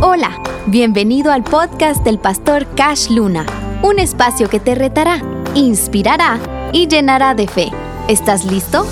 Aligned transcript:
Hola, 0.00 0.42
bienvenido 0.66 1.30
al 1.30 1.44
podcast 1.44 2.02
del 2.04 2.18
pastor 2.18 2.66
Cash 2.74 3.10
Luna, 3.10 3.46
un 3.82 3.98
espacio 3.98 4.48
que 4.48 4.58
te 4.58 4.74
retará, 4.74 5.22
inspirará 5.54 6.40
y 6.72 6.88
llenará 6.88 7.34
de 7.34 7.46
fe. 7.46 7.70
¿Estás 8.08 8.44
listo? 8.44 8.86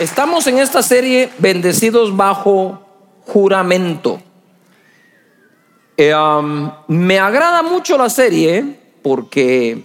Estamos 0.00 0.46
en 0.46 0.58
esta 0.58 0.82
serie 0.82 1.30
Bendecidos 1.38 2.16
bajo 2.16 2.80
juramento. 3.26 4.20
Um, 5.98 6.70
me 6.88 7.18
agrada 7.18 7.62
mucho 7.62 7.96
la 7.96 8.10
serie 8.10 8.80
porque 9.02 9.84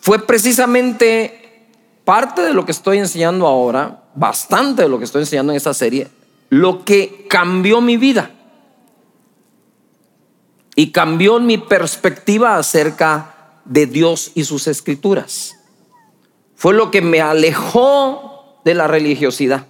fue 0.00 0.18
precisamente 0.26 1.66
parte 2.04 2.40
de 2.40 2.54
lo 2.54 2.64
que 2.64 2.72
estoy 2.72 2.96
enseñando 2.96 3.46
ahora, 3.46 4.04
bastante 4.18 4.82
de 4.82 4.88
lo 4.88 4.98
que 4.98 5.04
estoy 5.04 5.22
enseñando 5.22 5.52
en 5.52 5.56
esta 5.56 5.74
serie, 5.74 6.08
lo 6.50 6.84
que 6.84 7.26
cambió 7.28 7.80
mi 7.80 7.96
vida 7.96 8.30
y 10.74 10.90
cambió 10.92 11.38
mi 11.40 11.58
perspectiva 11.58 12.56
acerca 12.56 13.60
de 13.64 13.86
Dios 13.86 14.32
y 14.34 14.44
sus 14.44 14.66
escrituras. 14.66 15.56
Fue 16.54 16.74
lo 16.74 16.90
que 16.90 17.00
me 17.00 17.20
alejó 17.20 18.60
de 18.64 18.74
la 18.74 18.88
religiosidad 18.88 19.66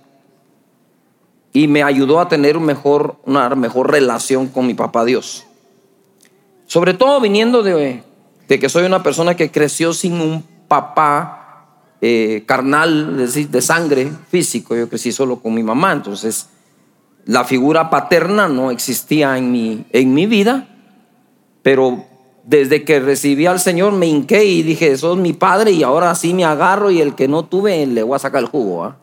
y 1.52 1.68
me 1.68 1.82
ayudó 1.82 2.20
a 2.20 2.28
tener 2.28 2.56
una 2.56 3.54
mejor 3.54 3.90
relación 3.90 4.48
con 4.48 4.66
mi 4.66 4.74
papá 4.74 5.04
Dios. 5.04 5.44
Sobre 6.66 6.94
todo 6.94 7.20
viniendo 7.20 7.62
de, 7.62 8.02
que 8.46 8.68
soy 8.68 8.84
una 8.84 9.02
persona 9.02 9.34
que 9.34 9.50
creció 9.50 9.94
sin 9.94 10.20
un 10.20 10.42
papá 10.68 11.47
eh, 12.00 12.44
carnal, 12.46 13.16
de, 13.16 13.46
de 13.46 13.62
sangre 13.62 14.10
físico, 14.30 14.76
yo 14.76 14.88
crecí 14.88 15.12
solo 15.12 15.40
con 15.40 15.54
mi 15.54 15.62
mamá, 15.62 15.92
entonces 15.92 16.48
la 17.24 17.44
figura 17.44 17.90
paterna 17.90 18.48
no 18.48 18.70
existía 18.70 19.36
en 19.36 19.52
mi, 19.52 19.84
en 19.90 20.14
mi 20.14 20.26
vida, 20.26 20.66
pero 21.62 22.06
desde 22.44 22.84
que 22.84 23.00
recibí 23.00 23.44
al 23.44 23.60
Señor 23.60 23.92
me 23.92 24.06
hinqué 24.06 24.46
y 24.46 24.62
dije, 24.62 24.92
eso 24.92 25.12
es 25.12 25.18
mi 25.18 25.34
padre 25.34 25.72
y 25.72 25.82
ahora 25.82 26.14
sí 26.14 26.32
me 26.32 26.46
agarro 26.46 26.90
y 26.90 27.02
el 27.02 27.14
que 27.14 27.28
no 27.28 27.44
tuve 27.44 27.86
le 27.86 28.02
voy 28.02 28.16
a 28.16 28.18
sacar 28.18 28.42
el 28.42 28.48
jugo. 28.48 28.84
¿ah? 28.84 28.96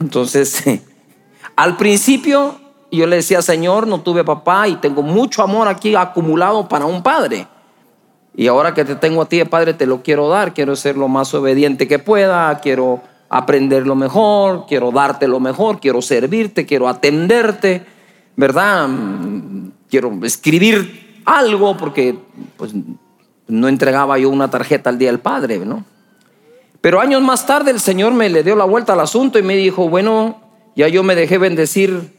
Entonces, 0.00 0.64
al 1.56 1.76
principio 1.76 2.58
yo 2.90 3.06
le 3.06 3.16
decía, 3.16 3.42
Señor, 3.42 3.86
no 3.86 4.00
tuve 4.00 4.24
papá 4.24 4.68
y 4.68 4.76
tengo 4.76 5.02
mucho 5.02 5.42
amor 5.42 5.68
aquí 5.68 5.94
acumulado 5.94 6.66
para 6.66 6.86
un 6.86 7.02
padre. 7.02 7.46
Y 8.34 8.46
ahora 8.46 8.74
que 8.74 8.84
te 8.84 8.94
tengo 8.94 9.22
a 9.22 9.28
ti, 9.28 9.42
Padre, 9.44 9.74
te 9.74 9.86
lo 9.86 10.02
quiero 10.02 10.28
dar. 10.28 10.54
Quiero 10.54 10.76
ser 10.76 10.96
lo 10.96 11.08
más 11.08 11.34
obediente 11.34 11.88
que 11.88 11.98
pueda. 11.98 12.58
Quiero 12.60 13.02
aprender 13.28 13.86
lo 13.86 13.94
mejor. 13.94 14.66
Quiero 14.66 14.92
darte 14.92 15.28
lo 15.28 15.40
mejor. 15.40 15.80
Quiero 15.80 16.00
servirte. 16.00 16.66
Quiero 16.66 16.88
atenderte. 16.88 17.84
¿Verdad? 18.36 18.88
Quiero 19.88 20.18
escribir 20.22 21.22
algo 21.24 21.76
porque 21.76 22.18
pues, 22.56 22.72
no 23.48 23.68
entregaba 23.68 24.18
yo 24.18 24.30
una 24.30 24.48
tarjeta 24.48 24.90
al 24.90 24.98
día 24.98 25.10
del 25.10 25.20
Padre, 25.20 25.58
¿no? 25.58 25.84
Pero 26.80 27.00
años 27.00 27.20
más 27.20 27.46
tarde 27.46 27.70
el 27.70 27.80
Señor 27.80 28.14
me 28.14 28.30
le 28.30 28.42
dio 28.42 28.56
la 28.56 28.64
vuelta 28.64 28.94
al 28.94 29.00
asunto 29.00 29.38
y 29.38 29.42
me 29.42 29.54
dijo, 29.54 29.88
bueno, 29.88 30.40
ya 30.74 30.88
yo 30.88 31.02
me 31.02 31.14
dejé 31.14 31.36
bendecir 31.36 32.18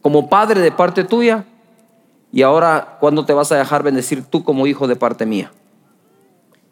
como 0.00 0.30
padre 0.30 0.60
de 0.60 0.72
parte 0.72 1.04
tuya 1.04 1.44
y 2.32 2.42
ahora 2.42 2.98
¿cuándo 3.00 3.24
te 3.24 3.32
vas 3.32 3.50
a 3.52 3.56
dejar 3.56 3.82
bendecir 3.82 4.24
tú 4.24 4.44
como 4.44 4.66
hijo 4.66 4.86
de 4.86 4.96
parte 4.96 5.26
mía? 5.26 5.52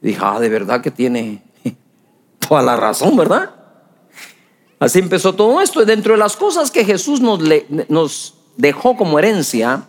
dije, 0.01 0.21
ah, 0.23 0.39
de 0.39 0.49
verdad 0.49 0.81
que 0.81 0.91
tiene 0.91 1.43
toda 2.49 2.63
la 2.63 2.77
razón, 2.77 3.17
¿verdad? 3.17 3.51
Así 4.79 4.99
empezó 4.99 5.35
todo 5.35 5.61
esto. 5.61 5.85
Dentro 5.85 6.13
de 6.13 6.19
las 6.19 6.37
cosas 6.37 6.71
que 6.71 6.85
Jesús 6.85 7.21
nos, 7.21 7.41
nos 7.89 8.35
dejó 8.57 8.97
como 8.97 9.19
herencia, 9.19 9.85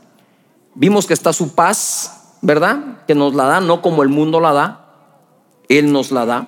vimos 0.73 1.05
que 1.05 1.13
está 1.13 1.33
su 1.33 1.53
paz, 1.53 2.37
¿verdad? 2.41 3.03
Que 3.05 3.15
nos 3.15 3.35
la 3.35 3.45
da, 3.45 3.59
no 3.59 3.81
como 3.81 4.03
el 4.03 4.09
mundo 4.09 4.39
la 4.39 4.53
da, 4.53 4.85
Él 5.67 5.91
nos 5.91 6.11
la 6.11 6.25
da. 6.25 6.47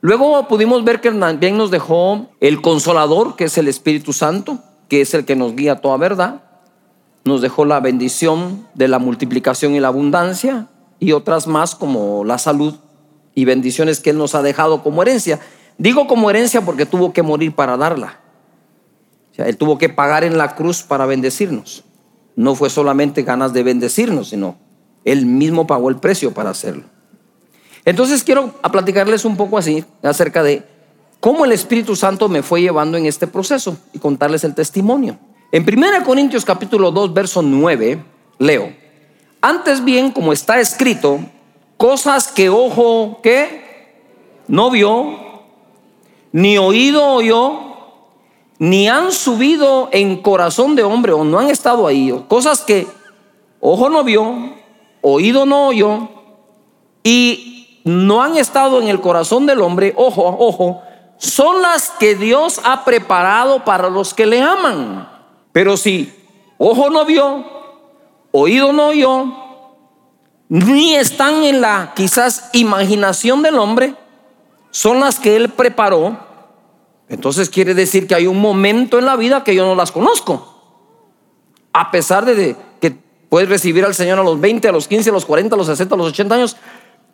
Luego 0.00 0.46
pudimos 0.48 0.84
ver 0.84 1.00
que 1.00 1.10
también 1.10 1.56
nos 1.56 1.70
dejó 1.70 2.28
el 2.40 2.60
consolador, 2.60 3.36
que 3.36 3.44
es 3.44 3.58
el 3.58 3.68
Espíritu 3.68 4.12
Santo, 4.12 4.58
que 4.88 5.00
es 5.00 5.14
el 5.14 5.24
que 5.24 5.34
nos 5.34 5.56
guía 5.56 5.72
a 5.72 5.80
toda 5.80 5.96
verdad. 5.96 6.43
Nos 7.24 7.40
dejó 7.40 7.64
la 7.64 7.80
bendición 7.80 8.66
de 8.74 8.88
la 8.88 8.98
multiplicación 8.98 9.74
y 9.74 9.80
la 9.80 9.88
abundancia 9.88 10.68
y 10.98 11.12
otras 11.12 11.46
más 11.46 11.74
como 11.74 12.24
la 12.24 12.38
salud 12.38 12.74
y 13.34 13.44
bendiciones 13.44 14.00
que 14.00 14.10
Él 14.10 14.18
nos 14.18 14.34
ha 14.34 14.42
dejado 14.42 14.82
como 14.82 15.02
herencia. 15.02 15.40
Digo 15.78 16.06
como 16.06 16.30
herencia 16.30 16.60
porque 16.60 16.86
tuvo 16.86 17.12
que 17.12 17.22
morir 17.22 17.54
para 17.54 17.76
darla. 17.76 18.20
Él 19.36 19.56
tuvo 19.56 19.78
que 19.78 19.88
pagar 19.88 20.22
en 20.22 20.38
la 20.38 20.54
cruz 20.54 20.82
para 20.82 21.06
bendecirnos. 21.06 21.84
No 22.36 22.54
fue 22.54 22.70
solamente 22.70 23.22
ganas 23.22 23.52
de 23.52 23.62
bendecirnos, 23.62 24.28
sino 24.28 24.56
Él 25.04 25.26
mismo 25.26 25.66
pagó 25.66 25.88
el 25.88 25.96
precio 25.96 26.32
para 26.32 26.50
hacerlo. 26.50 26.84
Entonces 27.84 28.22
quiero 28.22 28.52
platicarles 28.70 29.24
un 29.24 29.36
poco 29.36 29.58
así 29.58 29.84
acerca 30.02 30.42
de 30.42 30.64
cómo 31.20 31.44
el 31.44 31.52
Espíritu 31.52 31.96
Santo 31.96 32.28
me 32.28 32.42
fue 32.42 32.62
llevando 32.62 32.96
en 32.96 33.06
este 33.06 33.26
proceso 33.26 33.76
y 33.92 33.98
contarles 33.98 34.44
el 34.44 34.54
testimonio. 34.54 35.18
En 35.54 35.62
1 35.62 36.04
Corintios 36.04 36.44
capítulo 36.44 36.90
2, 36.90 37.14
verso 37.14 37.40
9, 37.40 38.04
leo, 38.38 38.74
antes 39.40 39.84
bien, 39.84 40.10
como 40.10 40.32
está 40.32 40.58
escrito, 40.58 41.20
cosas 41.76 42.26
que 42.26 42.48
ojo, 42.48 43.20
que 43.22 43.94
no 44.48 44.68
vio, 44.72 45.16
ni 46.32 46.58
oído 46.58 47.06
oyó, 47.06 47.52
ni 48.58 48.88
han 48.88 49.12
subido 49.12 49.90
en 49.92 50.22
corazón 50.22 50.74
de 50.74 50.82
hombre 50.82 51.12
o 51.12 51.22
no 51.22 51.38
han 51.38 51.50
estado 51.50 51.86
ahí, 51.86 52.12
cosas 52.26 52.62
que 52.62 52.88
ojo 53.60 53.88
no 53.88 54.02
vio, 54.02 54.56
oído 55.02 55.46
no 55.46 55.68
oyó, 55.68 56.08
y 57.04 57.80
no 57.84 58.24
han 58.24 58.36
estado 58.38 58.82
en 58.82 58.88
el 58.88 59.00
corazón 59.00 59.46
del 59.46 59.60
hombre, 59.60 59.94
ojo, 59.96 60.36
ojo, 60.36 60.82
son 61.16 61.62
las 61.62 61.90
que 61.90 62.16
Dios 62.16 62.60
ha 62.64 62.84
preparado 62.84 63.64
para 63.64 63.88
los 63.88 64.14
que 64.14 64.26
le 64.26 64.42
aman. 64.42 65.13
Pero 65.54 65.76
si 65.76 66.12
ojo 66.58 66.90
no 66.90 67.04
vio, 67.04 67.44
oído 68.32 68.72
no 68.72 68.88
oyó, 68.88 69.24
ni 70.48 70.96
están 70.96 71.44
en 71.44 71.60
la 71.60 71.92
quizás 71.94 72.50
imaginación 72.54 73.40
del 73.40 73.58
hombre, 73.58 73.94
son 74.72 74.98
las 74.98 75.20
que 75.20 75.36
Él 75.36 75.50
preparó. 75.50 76.18
Entonces 77.08 77.48
quiere 77.50 77.72
decir 77.72 78.08
que 78.08 78.16
hay 78.16 78.26
un 78.26 78.40
momento 78.40 78.98
en 78.98 79.04
la 79.04 79.14
vida 79.14 79.44
que 79.44 79.54
yo 79.54 79.64
no 79.64 79.76
las 79.76 79.92
conozco. 79.92 80.60
A 81.72 81.92
pesar 81.92 82.24
de 82.24 82.56
que 82.80 82.96
puedes 83.28 83.48
recibir 83.48 83.84
al 83.84 83.94
Señor 83.94 84.18
a 84.18 84.24
los 84.24 84.40
20, 84.40 84.66
a 84.66 84.72
los 84.72 84.88
15, 84.88 85.10
a 85.10 85.12
los 85.12 85.24
40, 85.24 85.54
a 85.54 85.58
los 85.58 85.68
60, 85.68 85.94
a 85.94 85.98
los 85.98 86.08
80 86.08 86.34
años, 86.34 86.56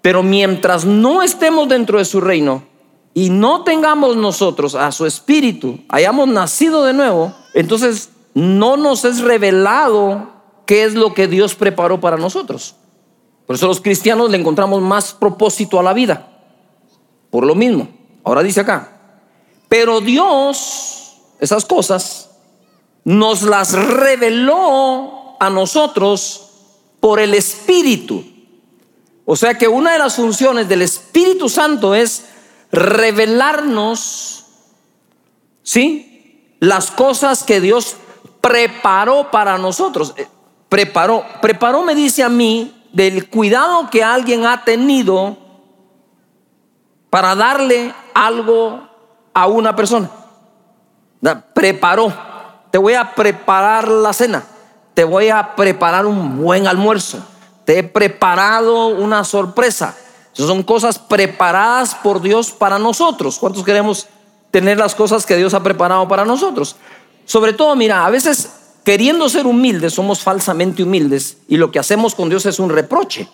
pero 0.01 0.23
mientras 0.23 0.87
no 0.87 1.21
estemos 1.21 1.69
dentro 1.69 1.99
de 1.99 2.07
su 2.07 2.23
reino 2.23 2.63
y 3.13 3.29
no 3.29 3.65
tengamos 3.65 4.17
nosotros 4.17 4.75
a 4.75 4.91
su 4.93 5.05
espíritu, 5.05 5.81
hayamos 5.91 6.27
nacido 6.27 6.87
de 6.87 6.95
nuevo, 6.95 7.35
entonces 7.53 8.09
no 8.35 8.77
nos 8.77 9.05
es 9.05 9.21
revelado 9.21 10.31
qué 10.67 10.85
es 10.85 10.95
lo 10.95 11.15
que 11.15 11.27
Dios 11.27 11.55
preparó 11.55 12.01
para 12.01 12.17
nosotros. 12.17 12.77
Por 13.47 13.57
eso 13.57 13.67
los 13.67 13.81
cristianos 13.81 14.31
le 14.31 14.39
encontramos 14.39 14.81
más 14.83 15.13
propósito 15.13 15.81
a 15.81 15.83
la 15.83 15.93
vida. 15.93 16.29
Por 17.31 17.45
lo 17.45 17.55
mismo. 17.55 17.89
Ahora 18.23 18.43
dice 18.43 18.61
acá, 18.61 19.01
pero 19.69 20.01
Dios, 20.01 21.17
esas 21.41 21.65
cosas, 21.65 22.31
nos 23.05 23.43
las 23.43 23.73
reveló 23.73 25.37
a 25.41 25.51
nosotros 25.51 26.51
por 27.01 27.19
el 27.19 27.35
Espíritu. 27.35 28.25
O 29.25 29.37
sea 29.37 29.55
que 29.55 29.69
una 29.69 29.93
de 29.93 29.99
las 29.99 30.17
funciones 30.17 30.69
del 30.69 30.83
Espíritu 30.83 31.49
Santo 31.49 31.95
es 31.95 32.27
revelarnos, 32.71 34.45
¿sí? 35.63 36.57
Las 36.61 36.91
cosas 36.91 37.43
que 37.43 37.61
Dios 37.61 37.97
preparó 38.41 39.31
para 39.31 39.59
nosotros. 39.59 40.15
Eh, 40.17 40.29
preparó, 40.69 41.25
preparó 41.41 41.83
me 41.83 41.95
dice 41.95 42.23
a 42.23 42.29
mí 42.29 42.85
del 42.93 43.29
cuidado 43.29 43.89
que 43.91 44.03
alguien 44.03 44.47
ha 44.47 44.65
tenido 44.65 45.37
para 47.09 47.35
darle 47.35 47.95
algo 48.15 48.89
a 49.35 49.47
una 49.47 49.75
persona. 49.75 50.11
Preparó. 51.55 52.13
Te 52.71 52.79
voy 52.79 52.95
a 52.95 53.15
preparar 53.15 53.89
la 53.89 54.13
cena. 54.13 54.45
Te 54.95 55.05
voy 55.05 55.29
a 55.29 55.55
preparar 55.55 56.07
un 56.07 56.41
buen 56.43 56.67
almuerzo 56.67 57.23
te 57.71 57.79
he 57.79 57.83
preparado 57.85 58.89
una 58.89 59.23
sorpresa. 59.23 59.95
son 60.33 60.65
cosas 60.65 60.99
preparadas 60.99 61.95
por 61.95 62.21
Dios 62.21 62.51
para 62.51 62.81
nosotros. 62.81 63.39
¿Cuántos 63.39 63.65
queremos 63.65 64.09
tener 64.51 64.77
las 64.77 64.97
cosas 64.97 65.25
que 65.25 65.37
Dios 65.37 65.55
ha 65.55 65.63
preparado 65.63 66.09
para 66.09 66.25
nosotros? 66.25 66.75
Sobre 67.31 67.53
todo, 67.53 67.77
mira, 67.77 68.05
a 68.05 68.11
veces 68.11 68.51
queriendo 68.83 69.29
ser 69.29 69.47
humildes 69.47 69.95
somos 69.95 70.19
falsamente 70.21 70.83
humildes 70.83 71.37
y 71.47 71.59
lo 71.59 71.71
que 71.71 71.79
hacemos 71.79 72.17
con 72.17 72.29
Dios 72.29 72.45
es 72.45 72.59
un 72.59 72.71
reproche 72.71 73.29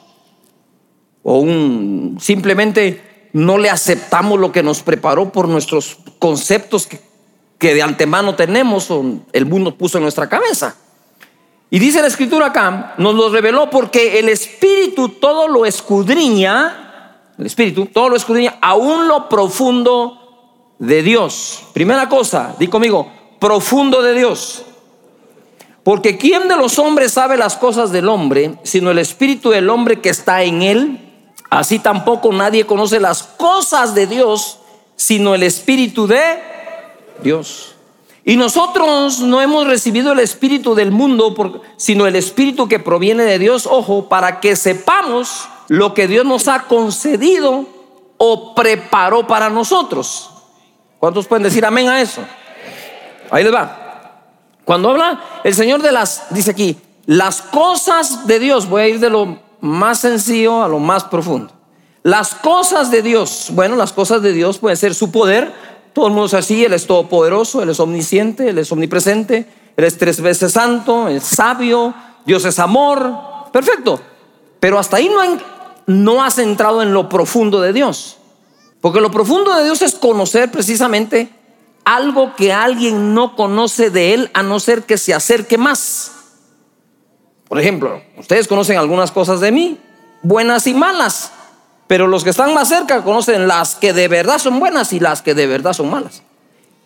o 1.22 1.38
un 1.38 2.18
simplemente 2.20 3.30
no 3.32 3.56
le 3.56 3.70
aceptamos 3.70 4.38
lo 4.38 4.52
que 4.52 4.62
nos 4.62 4.82
preparó 4.82 5.32
por 5.32 5.48
nuestros 5.48 5.96
conceptos 6.18 6.86
que, 6.86 7.00
que 7.56 7.72
de 7.72 7.80
antemano 7.80 8.34
tenemos 8.34 8.90
o 8.90 9.02
el 9.32 9.46
mundo 9.46 9.78
puso 9.78 9.96
en 9.96 10.02
nuestra 10.02 10.28
cabeza. 10.28 10.76
Y 11.70 11.78
dice 11.78 12.02
la 12.02 12.08
escritura 12.08 12.48
acá, 12.48 12.96
nos 12.98 13.14
lo 13.14 13.30
reveló 13.30 13.70
porque 13.70 14.18
el 14.18 14.28
Espíritu 14.28 15.08
todo 15.08 15.48
lo 15.48 15.64
escudriña, 15.64 17.32
el 17.38 17.46
Espíritu 17.46 17.86
todo 17.86 18.10
lo 18.10 18.16
escudriña, 18.16 18.58
aún 18.60 19.08
lo 19.08 19.30
profundo 19.30 20.74
de 20.78 21.02
Dios. 21.02 21.62
Primera 21.72 22.10
cosa, 22.10 22.54
di 22.58 22.68
conmigo, 22.68 23.15
profundo 23.46 24.02
de 24.02 24.14
Dios. 24.14 24.64
Porque 25.84 26.18
¿quién 26.18 26.48
de 26.48 26.56
los 26.56 26.80
hombres 26.80 27.12
sabe 27.12 27.36
las 27.36 27.54
cosas 27.54 27.92
del 27.92 28.08
hombre, 28.08 28.58
sino 28.64 28.90
el 28.90 28.98
Espíritu 28.98 29.50
del 29.50 29.70
hombre 29.70 30.00
que 30.00 30.08
está 30.08 30.42
en 30.42 30.62
él? 30.62 31.12
Así 31.48 31.78
tampoco 31.78 32.32
nadie 32.32 32.66
conoce 32.66 32.98
las 32.98 33.22
cosas 33.22 33.94
de 33.94 34.08
Dios, 34.08 34.58
sino 34.96 35.36
el 35.36 35.44
Espíritu 35.44 36.08
de 36.08 36.42
Dios. 37.22 37.76
Y 38.24 38.36
nosotros 38.36 39.20
no 39.20 39.40
hemos 39.40 39.68
recibido 39.68 40.10
el 40.10 40.18
espíritu 40.18 40.74
del 40.74 40.90
mundo, 40.90 41.62
sino 41.76 42.08
el 42.08 42.16
espíritu 42.16 42.66
que 42.66 42.80
proviene 42.80 43.22
de 43.22 43.38
Dios, 43.38 43.68
ojo, 43.70 44.08
para 44.08 44.40
que 44.40 44.56
sepamos 44.56 45.48
lo 45.68 45.94
que 45.94 46.08
Dios 46.08 46.26
nos 46.26 46.48
ha 46.48 46.64
concedido 46.64 47.64
o 48.18 48.56
preparó 48.56 49.28
para 49.28 49.50
nosotros. 49.50 50.30
¿Cuántos 50.98 51.28
pueden 51.28 51.44
decir 51.44 51.64
amén 51.64 51.88
a 51.88 52.00
eso? 52.00 52.22
Ahí 53.30 53.44
les 53.44 53.52
va. 53.52 53.82
Cuando 54.64 54.90
habla 54.90 55.20
el 55.44 55.54
Señor 55.54 55.82
de 55.82 55.92
las, 55.92 56.24
dice 56.30 56.50
aquí, 56.50 56.76
las 57.06 57.40
cosas 57.40 58.26
de 58.26 58.38
Dios, 58.38 58.68
voy 58.68 58.82
a 58.82 58.88
ir 58.88 59.00
de 59.00 59.10
lo 59.10 59.38
más 59.60 60.00
sencillo 60.00 60.62
a 60.62 60.68
lo 60.68 60.78
más 60.78 61.04
profundo. 61.04 61.52
Las 62.02 62.34
cosas 62.34 62.90
de 62.90 63.02
Dios, 63.02 63.48
bueno, 63.52 63.76
las 63.76 63.92
cosas 63.92 64.22
de 64.22 64.32
Dios 64.32 64.58
pueden 64.58 64.76
ser 64.76 64.94
su 64.94 65.10
poder, 65.10 65.52
todo 65.92 66.08
el 66.08 66.12
mundo 66.12 66.26
es 66.26 66.34
así, 66.34 66.64
Él 66.64 66.72
es 66.72 66.86
todopoderoso, 66.86 67.62
Él 67.62 67.70
es 67.70 67.80
omnisciente, 67.80 68.50
Él 68.50 68.58
es 68.58 68.70
omnipresente, 68.70 69.48
Él 69.76 69.84
es 69.84 69.98
tres 69.98 70.20
veces 70.20 70.52
santo, 70.52 71.08
es 71.08 71.22
sabio, 71.24 71.94
Dios 72.24 72.44
es 72.44 72.58
amor, 72.58 73.12
perfecto. 73.52 74.00
Pero 74.60 74.78
hasta 74.78 74.98
ahí 74.98 75.08
no, 75.08 75.22
no 75.86 76.22
has 76.22 76.38
entrado 76.38 76.82
en 76.82 76.92
lo 76.92 77.08
profundo 77.08 77.60
de 77.60 77.72
Dios. 77.72 78.18
Porque 78.80 79.00
lo 79.00 79.10
profundo 79.10 79.54
de 79.54 79.64
Dios 79.64 79.82
es 79.82 79.94
conocer 79.94 80.50
precisamente 80.50 81.30
algo 81.86 82.34
que 82.34 82.52
alguien 82.52 83.14
no 83.14 83.36
conoce 83.36 83.90
de 83.90 84.12
Él 84.12 84.30
a 84.34 84.42
no 84.42 84.60
ser 84.60 84.82
que 84.82 84.98
se 84.98 85.14
acerque 85.14 85.56
más. 85.56 86.12
Por 87.48 87.60
ejemplo, 87.60 88.02
ustedes 88.18 88.48
conocen 88.48 88.76
algunas 88.76 89.12
cosas 89.12 89.40
de 89.40 89.52
mí, 89.52 89.78
buenas 90.20 90.66
y 90.66 90.74
malas. 90.74 91.30
Pero 91.86 92.08
los 92.08 92.24
que 92.24 92.30
están 92.30 92.52
más 92.52 92.68
cerca 92.68 93.04
conocen 93.04 93.46
las 93.46 93.76
que 93.76 93.92
de 93.92 94.08
verdad 94.08 94.38
son 94.38 94.58
buenas 94.58 94.92
y 94.92 94.98
las 94.98 95.22
que 95.22 95.34
de 95.34 95.46
verdad 95.46 95.72
son 95.72 95.88
malas. 95.88 96.24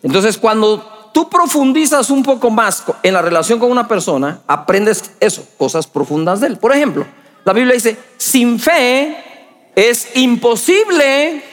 Entonces, 0.03 0.37
cuando 0.37 1.09
tú 1.11 1.27
profundizas 1.27 2.11
un 2.11 2.21
poco 2.21 2.51
más 2.51 2.83
en 3.01 3.15
la 3.15 3.23
relación 3.23 3.57
con 3.57 3.71
una 3.71 3.87
persona, 3.87 4.41
aprendes 4.45 5.11
eso, 5.19 5.43
cosas 5.57 5.87
profundas 5.87 6.41
de 6.41 6.47
él. 6.47 6.57
Por 6.59 6.75
ejemplo, 6.75 7.07
la 7.43 7.53
Biblia 7.53 7.73
dice, 7.73 7.97
sin 8.17 8.59
fe 8.59 9.71
es 9.75 10.15
imposible 10.15 11.43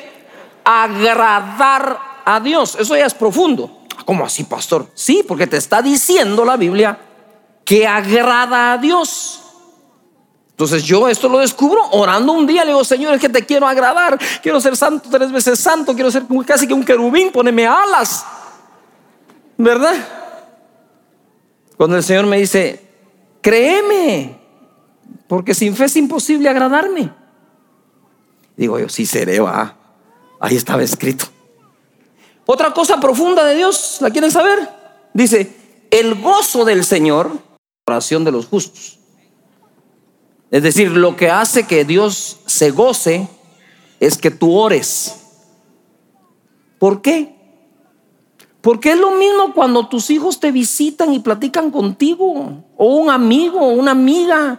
agradar 0.65 2.08
a 2.29 2.41
Dios. 2.41 2.77
Eso 2.79 2.95
ya 2.95 3.07
es 3.07 3.15
profundo. 3.15 3.85
¿Cómo 4.05 4.25
así, 4.25 4.45
pastor? 4.45 4.87
Sí, 4.93 5.25
porque 5.27 5.47
te 5.47 5.57
está 5.57 5.81
diciendo 5.81 6.45
la 6.45 6.59
Biblia 6.59 6.99
que 7.65 7.87
agrada 7.87 8.75
a 8.75 8.79
Dios. 8.79 9.41
Entonces 10.51 10.83
yo 10.83 11.09
esto 11.09 11.31
lo 11.31 11.39
descubro 11.39 11.81
orando 11.93 12.33
un 12.33 12.47
día, 12.47 12.65
le 12.65 12.73
digo, 12.73 12.85
Señor, 12.85 13.15
es 13.15 13.21
que 13.21 13.31
te 13.31 13.47
quiero 13.47 13.67
agradar, 13.67 14.19
quiero 14.43 14.61
ser 14.61 14.77
santo 14.77 15.09
tres 15.11 15.33
veces 15.33 15.59
santo, 15.59 15.95
quiero 15.95 16.11
ser 16.11 16.25
casi 16.45 16.67
que 16.67 16.75
un 16.75 16.85
querubín, 16.85 17.31
poneme 17.31 17.67
alas, 17.67 18.27
¿verdad? 19.57 19.95
Cuando 21.77 21.97
el 21.97 22.03
Señor 22.03 22.27
me 22.27 22.39
dice, 22.39 22.91
créeme, 23.41 24.39
porque 25.29 25.55
sin 25.55 25.75
fe 25.77 25.85
es 25.85 25.97
imposible 25.97 26.49
agradarme. 26.49 27.11
Digo 28.57 28.79
yo, 28.81 28.89
sí 28.89 29.07
seré, 29.07 29.39
va. 29.39 29.77
Ahí 30.41 30.57
estaba 30.57 30.83
escrito. 30.83 31.38
Otra 32.51 32.73
cosa 32.73 32.99
profunda 32.99 33.45
de 33.45 33.57
Dios, 33.57 33.99
¿la 34.01 34.09
quieren 34.09 34.31
saber? 34.31 34.67
Dice, 35.13 35.55
el 35.91 36.15
gozo 36.15 36.65
del 36.65 36.83
Señor, 36.83 37.31
oración 37.87 38.25
de 38.25 38.33
los 38.33 38.47
justos. 38.47 38.99
Es 40.51 40.63
decir, 40.63 40.91
lo 40.91 41.15
que 41.15 41.29
hace 41.29 41.67
que 41.67 41.85
Dios 41.85 42.39
se 42.47 42.71
goce 42.71 43.29
es 44.01 44.17
que 44.17 44.31
tú 44.31 44.57
ores. 44.57 45.17
¿Por 46.79 47.03
qué? 47.03 47.37
Porque 48.63 48.93
es 48.93 48.99
lo 48.99 49.11
mismo 49.11 49.53
cuando 49.53 49.87
tus 49.87 50.09
hijos 50.09 50.41
te 50.41 50.51
visitan 50.51 51.13
y 51.13 51.19
platican 51.19 51.71
contigo, 51.71 52.65
o 52.79 52.87
un 52.97 53.11
amigo, 53.11 53.61
o 53.61 53.73
una 53.73 53.91
amiga, 53.91 54.59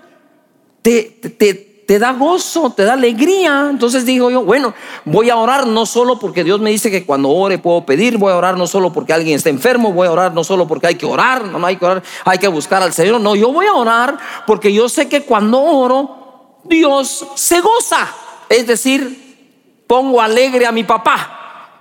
te, 0.83 1.01
te, 1.39 1.68
te 1.89 1.97
da 1.97 2.13
gozo, 2.13 2.69
te 2.69 2.83
da 2.83 2.93
alegría. 2.93 3.65
Entonces 3.71 4.05
digo 4.05 4.29
yo, 4.29 4.43
bueno, 4.43 4.75
voy 5.05 5.31
a 5.31 5.37
orar 5.37 5.65
no 5.65 5.87
solo 5.87 6.19
porque 6.19 6.43
Dios 6.43 6.59
me 6.59 6.69
dice 6.69 6.91
que 6.91 7.03
cuando 7.03 7.29
ore 7.29 7.57
puedo 7.57 7.83
pedir, 7.83 8.19
voy 8.19 8.31
a 8.31 8.35
orar 8.35 8.59
no 8.59 8.67
solo 8.67 8.93
porque 8.93 9.11
alguien 9.11 9.37
está 9.37 9.49
enfermo, 9.49 9.91
voy 9.91 10.05
a 10.05 10.11
orar 10.11 10.31
no 10.35 10.43
solo 10.43 10.67
porque 10.67 10.85
hay 10.85 10.93
que 10.93 11.07
orar, 11.07 11.45
no 11.45 11.65
hay 11.65 11.77
que 11.77 11.85
orar, 11.85 12.03
hay 12.25 12.37
que 12.37 12.47
buscar 12.47 12.83
al 12.83 12.93
Señor. 12.93 13.19
No, 13.21 13.35
yo 13.35 13.51
voy 13.51 13.65
a 13.65 13.73
orar 13.73 14.19
porque 14.45 14.71
yo 14.71 14.87
sé 14.87 15.09
que 15.09 15.23
cuando 15.23 15.59
oro, 15.59 16.59
Dios 16.63 17.25
se 17.33 17.59
goza. 17.59 18.07
Es 18.49 18.67
decir, 18.67 19.81
pongo 19.87 20.21
alegre 20.21 20.67
a 20.67 20.71
mi 20.71 20.83
papá. 20.83 21.71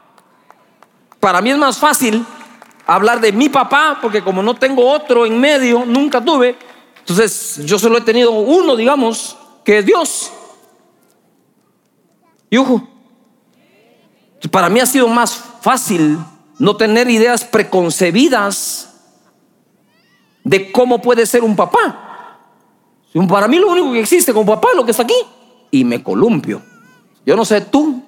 Para 1.21 1.43
mí 1.43 1.51
es 1.51 1.59
más 1.59 1.77
fácil 1.77 2.25
hablar 2.87 3.21
de 3.21 3.31
mi 3.31 3.51
papá, 3.51 3.99
porque 4.01 4.23
como 4.23 4.43
no 4.43 4.55
tengo 4.55 4.91
otro 4.91 5.27
en 5.27 5.39
medio, 5.39 5.85
nunca 5.85 6.25
tuve, 6.25 6.57
entonces 7.01 7.61
yo 7.65 7.79
solo 7.79 7.97
he 7.97 8.03
tenido 8.03 8.33
uno, 8.33 8.77
digamos, 8.77 9.38
que 9.69 9.77
es 9.77 9.85
Dios. 9.85 10.33
Y 12.49 12.57
ojo, 12.57 12.89
para 14.51 14.71
mí 14.71 14.81
ha 14.81 14.87
sido 14.87 15.09
más 15.09 15.45
fácil 15.61 16.19
no 16.59 16.75
tener 16.79 17.11
ideas 17.11 17.45
preconcebidas 17.45 18.95
de 20.43 20.73
cómo 20.73 21.03
puede 21.03 21.27
ser 21.27 21.45
un 21.45 21.55
papá. 21.55 22.41
Para 23.29 23.47
mí 23.47 23.59
lo 23.59 23.69
único 23.69 23.93
que 23.93 24.01
existe 24.01 24.33
como 24.33 24.55
papá 24.55 24.69
es 24.71 24.77
lo 24.77 24.87
que 24.87 24.93
está 24.93 25.03
aquí. 25.03 25.21
Y 25.71 25.85
me 25.85 26.03
columpio. 26.03 26.63
Yo 27.27 27.37
no 27.37 27.45
sé 27.45 27.61
tú, 27.61 28.03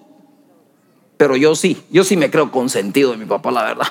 pero 1.18 1.36
yo 1.36 1.54
sí. 1.54 1.76
Yo 1.90 2.04
sí 2.04 2.16
me 2.16 2.30
creo 2.30 2.50
consentido 2.50 3.10
de 3.10 3.18
mi 3.18 3.26
papá, 3.26 3.50
la 3.50 3.64
verdad. 3.64 3.88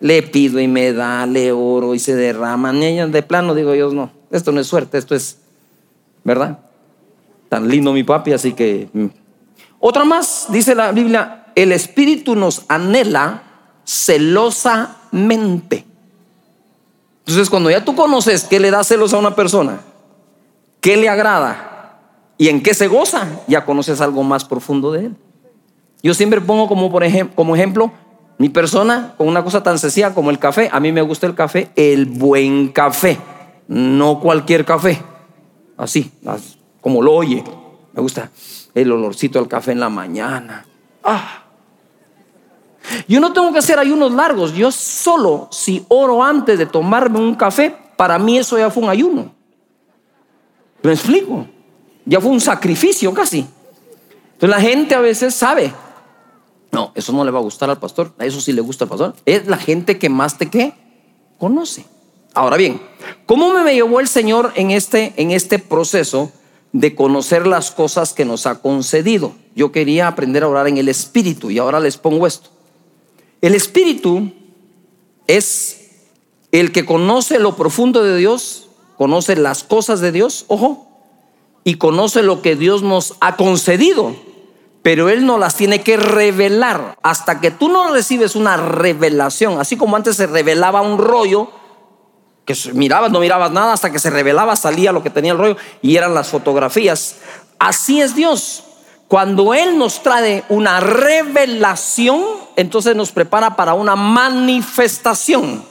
Le 0.00 0.20
pido 0.22 0.60
y 0.60 0.68
me 0.68 0.92
da, 0.92 1.24
le 1.24 1.50
oro 1.50 1.94
y 1.94 1.98
se 1.98 2.14
derraman. 2.14 2.78
De 3.10 3.22
plano 3.22 3.54
digo, 3.54 3.72
Dios 3.72 3.94
no, 3.94 4.10
esto 4.30 4.52
no 4.52 4.60
es 4.60 4.66
suerte, 4.66 4.98
esto 4.98 5.14
es, 5.14 5.38
¿verdad? 6.22 6.65
Tan 7.48 7.68
lindo 7.68 7.92
mi 7.92 8.04
papi, 8.04 8.32
así 8.32 8.52
que... 8.52 8.88
Mm. 8.92 9.06
Otra 9.78 10.04
más, 10.04 10.46
dice 10.48 10.74
la 10.74 10.92
Biblia, 10.92 11.46
el 11.54 11.72
Espíritu 11.72 12.34
nos 12.34 12.64
anhela 12.68 13.42
celosamente. 13.84 15.84
Entonces, 17.20 17.50
cuando 17.50 17.70
ya 17.70 17.84
tú 17.84 17.94
conoces 17.94 18.44
qué 18.44 18.60
le 18.60 18.70
da 18.70 18.84
celos 18.84 19.12
a 19.12 19.18
una 19.18 19.34
persona, 19.34 19.80
qué 20.80 20.96
le 20.96 21.08
agrada 21.08 21.98
y 22.38 22.48
en 22.48 22.62
qué 22.62 22.74
se 22.74 22.88
goza, 22.88 23.26
ya 23.48 23.64
conoces 23.64 24.00
algo 24.00 24.22
más 24.22 24.44
profundo 24.44 24.92
de 24.92 25.06
él. 25.06 25.16
Yo 26.02 26.14
siempre 26.14 26.40
pongo 26.40 26.68
como, 26.68 26.90
por 26.90 27.04
ejemplo, 27.04 27.34
como 27.34 27.56
ejemplo 27.56 27.92
mi 28.38 28.48
persona 28.48 29.14
con 29.16 29.28
una 29.28 29.42
cosa 29.42 29.62
tan 29.62 29.78
sencilla 29.78 30.14
como 30.14 30.30
el 30.30 30.38
café. 30.38 30.68
A 30.72 30.78
mí 30.78 30.92
me 30.92 31.02
gusta 31.02 31.26
el 31.26 31.34
café, 31.34 31.70
el 31.74 32.06
buen 32.06 32.68
café, 32.68 33.18
no 33.66 34.20
cualquier 34.20 34.64
café. 34.64 35.02
Así, 35.76 36.12
como 36.86 37.02
lo 37.02 37.14
oye. 37.14 37.42
Me 37.94 38.00
gusta 38.00 38.30
el 38.72 38.92
olorcito 38.92 39.40
del 39.40 39.48
café 39.48 39.72
en 39.72 39.80
la 39.80 39.88
mañana. 39.88 40.64
Ah. 41.02 41.42
Yo 43.08 43.18
no 43.18 43.32
tengo 43.32 43.52
que 43.52 43.58
hacer 43.58 43.80
ayunos 43.80 44.12
largos. 44.12 44.54
Yo 44.54 44.70
solo, 44.70 45.48
si 45.50 45.84
oro 45.88 46.22
antes 46.22 46.60
de 46.60 46.66
tomarme 46.66 47.18
un 47.18 47.34
café, 47.34 47.76
para 47.96 48.20
mí 48.20 48.38
eso 48.38 48.56
ya 48.56 48.70
fue 48.70 48.84
un 48.84 48.88
ayuno. 48.88 49.34
¿Me 50.84 50.92
explico? 50.92 51.48
Ya 52.04 52.20
fue 52.20 52.30
un 52.30 52.40
sacrificio 52.40 53.12
casi. 53.12 53.44
Entonces 54.34 54.48
la 54.48 54.60
gente 54.60 54.94
a 54.94 55.00
veces 55.00 55.34
sabe. 55.34 55.72
No, 56.70 56.92
eso 56.94 57.12
no 57.12 57.24
le 57.24 57.32
va 57.32 57.40
a 57.40 57.42
gustar 57.42 57.68
al 57.68 57.80
pastor. 57.80 58.12
Eso 58.20 58.40
sí 58.40 58.52
le 58.52 58.60
gusta 58.60 58.84
al 58.84 58.90
pastor. 58.90 59.16
Es 59.24 59.48
la 59.48 59.56
gente 59.56 59.98
que 59.98 60.08
más 60.08 60.38
te 60.38 60.48
que 60.48 60.72
conoce. 61.36 61.84
Ahora 62.32 62.56
bien, 62.56 62.80
¿cómo 63.26 63.52
me 63.52 63.74
llevó 63.74 63.98
el 63.98 64.06
Señor 64.06 64.52
en 64.54 64.70
este, 64.70 65.14
en 65.16 65.32
este 65.32 65.58
proceso? 65.58 66.30
De 66.76 66.94
conocer 66.94 67.46
las 67.46 67.70
cosas 67.70 68.12
que 68.12 68.26
nos 68.26 68.44
ha 68.46 68.60
concedido. 68.60 69.32
Yo 69.54 69.72
quería 69.72 70.08
aprender 70.08 70.42
a 70.42 70.48
orar 70.48 70.68
en 70.68 70.76
el 70.76 70.90
Espíritu 70.90 71.50
y 71.50 71.58
ahora 71.58 71.80
les 71.80 71.96
pongo 71.96 72.26
esto. 72.26 72.50
El 73.40 73.54
Espíritu 73.54 74.30
es 75.26 75.88
el 76.52 76.72
que 76.72 76.84
conoce 76.84 77.38
lo 77.38 77.56
profundo 77.56 78.04
de 78.04 78.18
Dios, 78.18 78.68
conoce 78.98 79.36
las 79.36 79.64
cosas 79.64 80.00
de 80.00 80.12
Dios, 80.12 80.44
ojo, 80.48 80.86
y 81.64 81.76
conoce 81.76 82.22
lo 82.22 82.42
que 82.42 82.56
Dios 82.56 82.82
nos 82.82 83.14
ha 83.20 83.36
concedido. 83.36 84.14
pero 84.82 85.08
Él 85.08 85.26
no 85.26 85.36
las 85.36 85.56
tiene 85.56 85.82
que 85.82 85.96
revelar. 85.96 86.96
Hasta 87.02 87.40
que 87.40 87.50
tú 87.50 87.68
no 87.68 87.90
recibes 87.90 88.36
una 88.36 88.56
revelación, 88.56 89.58
así 89.58 89.76
como 89.76 89.96
antes 89.96 90.14
se 90.14 90.28
revelaba 90.28 90.80
un 90.80 90.98
rollo, 90.98 91.50
que 92.46 92.56
mirabas, 92.72 93.10
no 93.10 93.18
mirabas 93.18 93.50
nada, 93.50 93.72
hasta 93.72 93.90
que 93.90 93.98
se 93.98 94.08
revelaba, 94.08 94.54
salía 94.54 94.92
lo 94.92 95.02
que 95.02 95.10
tenía 95.10 95.32
el 95.32 95.38
rollo 95.38 95.56
y 95.82 95.96
eran 95.96 96.14
las 96.14 96.28
fotografías. 96.28 97.16
Así 97.58 98.00
es 98.00 98.14
Dios. 98.14 98.62
Cuando 99.08 99.52
Él 99.52 99.76
nos 99.76 100.02
trae 100.02 100.44
una 100.48 100.80
revelación, 100.80 102.22
entonces 102.54 102.94
nos 102.94 103.10
prepara 103.10 103.56
para 103.56 103.74
una 103.74 103.96
manifestación. 103.96 105.64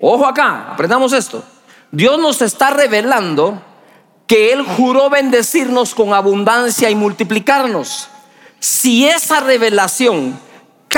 Ojo 0.00 0.24
acá, 0.24 0.68
aprendamos 0.72 1.12
esto. 1.12 1.42
Dios 1.90 2.18
nos 2.20 2.42
está 2.42 2.70
revelando 2.70 3.60
que 4.28 4.52
Él 4.52 4.62
juró 4.62 5.10
bendecirnos 5.10 5.94
con 5.94 6.14
abundancia 6.14 6.90
y 6.90 6.94
multiplicarnos. 6.94 8.08
Si 8.60 9.08
esa 9.08 9.40
revelación 9.40 10.38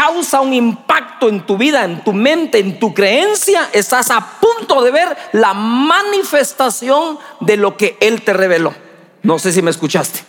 causa 0.01 0.41
un 0.41 0.55
impacto 0.55 1.29
en 1.29 1.45
tu 1.45 1.59
vida, 1.59 1.85
en 1.85 2.03
tu 2.03 2.15
mente, 2.15 2.59
en 2.59 2.79
tu 2.79 2.95
creencia, 2.95 3.69
estás 3.71 4.11
a 4.11 4.41
punto 4.41 4.81
de 4.81 4.91
ver 4.91 5.15
la 5.33 5.53
manifestación 5.53 7.19
de 7.41 7.59
lo 7.59 7.77
que 7.77 7.99
Él 8.01 8.23
te 8.23 8.33
reveló. 8.33 8.73
No 9.23 9.39
sé 9.39 9.53
si 9.53 9.61
me 9.61 9.71
escuchaste. 9.71 10.21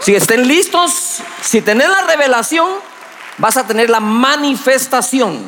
Si 0.00 0.14
estén 0.14 0.46
listos, 0.46 1.22
si 1.40 1.62
tenés 1.62 1.88
la 1.88 2.02
revelación, 2.08 2.68
vas 3.38 3.56
a 3.56 3.66
tener 3.66 3.88
la 3.88 4.00
manifestación. 4.00 5.38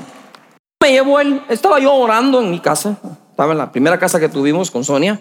Me 0.81 0.93
llevó 0.93 1.21
él, 1.21 1.43
estaba 1.51 1.79
yo 1.79 1.93
orando 1.93 2.41
en 2.41 2.51
mi 2.51 2.59
casa, 2.59 2.97
estaba 3.33 3.53
en 3.53 3.59
la 3.59 3.71
primera 3.71 3.99
casa 3.99 4.19
que 4.19 4.31
tuvimos 4.31 4.71
con 4.71 4.83
Sonia, 4.83 5.21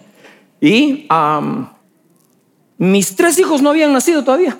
y 0.58 1.06
mis 2.78 3.14
tres 3.14 3.38
hijos 3.38 3.60
no 3.60 3.68
habían 3.68 3.92
nacido 3.92 4.24
todavía 4.24 4.56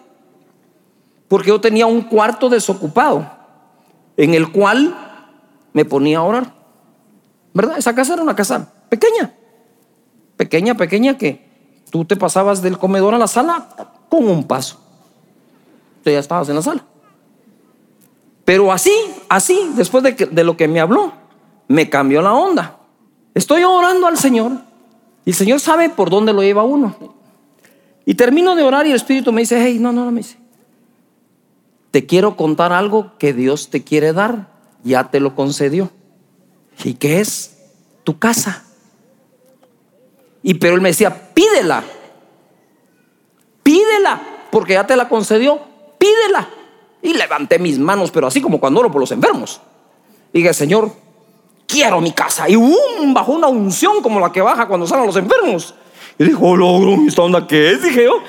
porque 1.31 1.51
yo 1.51 1.61
tenía 1.61 1.87
un 1.87 2.03
cuarto 2.03 2.49
desocupado 2.49 3.25
en 4.17 4.35
el 4.35 4.51
cual 4.51 4.97
me 5.73 5.85
ponía 5.85 6.19
a 6.19 6.23
orar. 6.23 6.53
¿Verdad? 7.55 7.79
Esa 7.79 7.95
casa 7.95 8.15
era 8.15 8.23
una 8.25 8.35
casa 8.35 8.73
pequeña, 8.89 9.33
pequeña, 10.37 10.77
pequeña 10.77 11.17
que 11.17 11.49
tú 11.89 12.05
te 12.05 12.17
pasabas 12.17 12.63
del 12.63 12.79
comedor 12.79 13.15
a 13.15 13.19
la 13.19 13.29
sala 13.29 13.69
con 14.09 14.27
un 14.27 14.43
paso. 14.43 14.81
Tú 16.03 16.11
ya 16.11 16.19
estabas 16.19 16.49
en 16.49 16.57
la 16.57 16.63
sala. 16.63 16.85
Pero 18.45 18.73
así, 18.73 18.93
así, 19.29 19.71
después 19.77 20.03
de, 20.03 20.15
de 20.15 20.43
lo 20.43 20.57
que 20.57 20.67
me 20.67 20.81
habló, 20.81 21.13
me 21.69 21.89
cambió 21.89 22.23
la 22.23 22.33
onda. 22.33 22.77
Estoy 23.35 23.63
orando 23.63 24.09
al 24.09 24.19
Señor 24.19 24.51
y 25.25 25.31
el 25.31 25.37
Señor 25.37 25.61
sabe 25.61 25.91
por 25.91 26.11
dónde 26.11 26.33
lo 26.33 26.43
lleva 26.43 26.65
uno. 26.65 26.97
Y 28.05 28.15
termino 28.15 28.57
de 28.57 28.65
orar 28.65 28.85
y 28.89 28.91
el 28.91 28.97
Espíritu 28.97 29.31
me 29.31 29.43
dice, 29.43 29.63
hey, 29.65 29.79
no, 29.79 29.93
no, 29.93 30.05
no, 30.05 30.11
me 30.11 30.23
dice, 30.23 30.40
te 31.91 32.07
quiero 32.07 32.37
contar 32.37 32.73
algo 32.73 33.13
que 33.19 33.33
Dios 33.33 33.71
te 33.71 33.83
quiere 33.83 34.13
dar, 34.13 34.49
ya 34.85 35.11
te 35.11 35.21
lo 35.21 35.35
concedió. 35.35 35.91
¿Y 36.85 36.95
qué 36.95 37.21
es? 37.21 37.59
Tu 38.05 38.19
casa. 38.19 38.65
Y 40.43 40.55
pero 40.55 40.75
él 40.75 40.81
me 40.81 40.91
decía, 40.91 41.33
pídela, 41.35 41.85
pídela, 43.63 44.21
porque 44.51 44.75
ya 44.75 44.87
te 44.87 44.97
la 44.97 45.09
concedió, 45.09 45.61
pídela. 45.99 46.49
Y 47.03 47.15
levanté 47.15 47.59
mis 47.59 47.79
manos, 47.79 48.11
pero 48.11 48.27
así 48.27 48.41
como 48.41 48.61
cuando 48.61 48.81
oro 48.81 48.91
por 48.91 49.01
los 49.01 49.11
enfermos. 49.11 49.61
Y 50.33 50.39
dije, 50.39 50.55
Señor, 50.55 50.93
quiero 51.67 52.01
mi 52.01 52.13
casa. 52.13 52.49
Y 52.49 52.57
um, 52.57 53.13
bajó 53.13 53.33
una 53.33 53.49
unción 53.49 54.03
como 54.03 54.21
la 54.21 54.33
que 54.33 54.41
baja 54.41 54.69
cuando 54.69 54.87
salen 54.87 55.07
los 55.07 55.17
enfermos. 55.17 55.75
Y 56.19 56.25
dijo, 56.25 56.57
logro, 56.57 56.97
¿esta 57.07 57.23
onda 57.23 57.47
qué 57.47 57.73
es? 57.73 57.83
Dije 57.83 58.05
yo, 58.05 58.23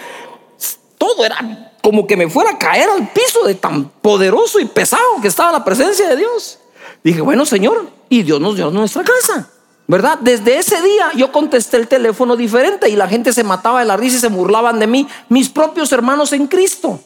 todo 0.97 1.25
era 1.25 1.70
como 1.81 2.05
que 2.07 2.15
me 2.15 2.29
fuera 2.29 2.51
a 2.51 2.57
caer 2.57 2.89
al 2.89 3.07
piso 3.09 3.43
de 3.45 3.55
tan 3.55 3.89
poderoso 3.89 4.59
y 4.59 4.65
pesado 4.65 5.21
que 5.21 5.27
estaba 5.27 5.51
la 5.51 5.63
presencia 5.65 6.07
de 6.07 6.15
Dios. 6.15 6.59
Dije, 7.03 7.21
bueno, 7.21 7.45
Señor, 7.45 7.89
y 8.09 8.23
Dios 8.23 8.39
nos 8.39 8.55
dio 8.55 8.69
nuestra 8.71 9.03
casa. 9.03 9.49
¿Verdad? 9.87 10.19
Desde 10.21 10.57
ese 10.57 10.81
día 10.81 11.11
yo 11.15 11.31
contesté 11.31 11.75
el 11.75 11.87
teléfono 11.87 12.37
diferente 12.37 12.87
y 12.87 12.95
la 12.95 13.09
gente 13.09 13.33
se 13.33 13.43
mataba 13.43 13.79
de 13.79 13.85
la 13.85 13.97
risa 13.97 14.17
y 14.17 14.19
se 14.19 14.27
burlaban 14.29 14.79
de 14.79 14.87
mí, 14.87 15.07
mis 15.27 15.49
propios 15.49 15.91
hermanos 15.91 16.31
en 16.31 16.47
Cristo. 16.47 16.99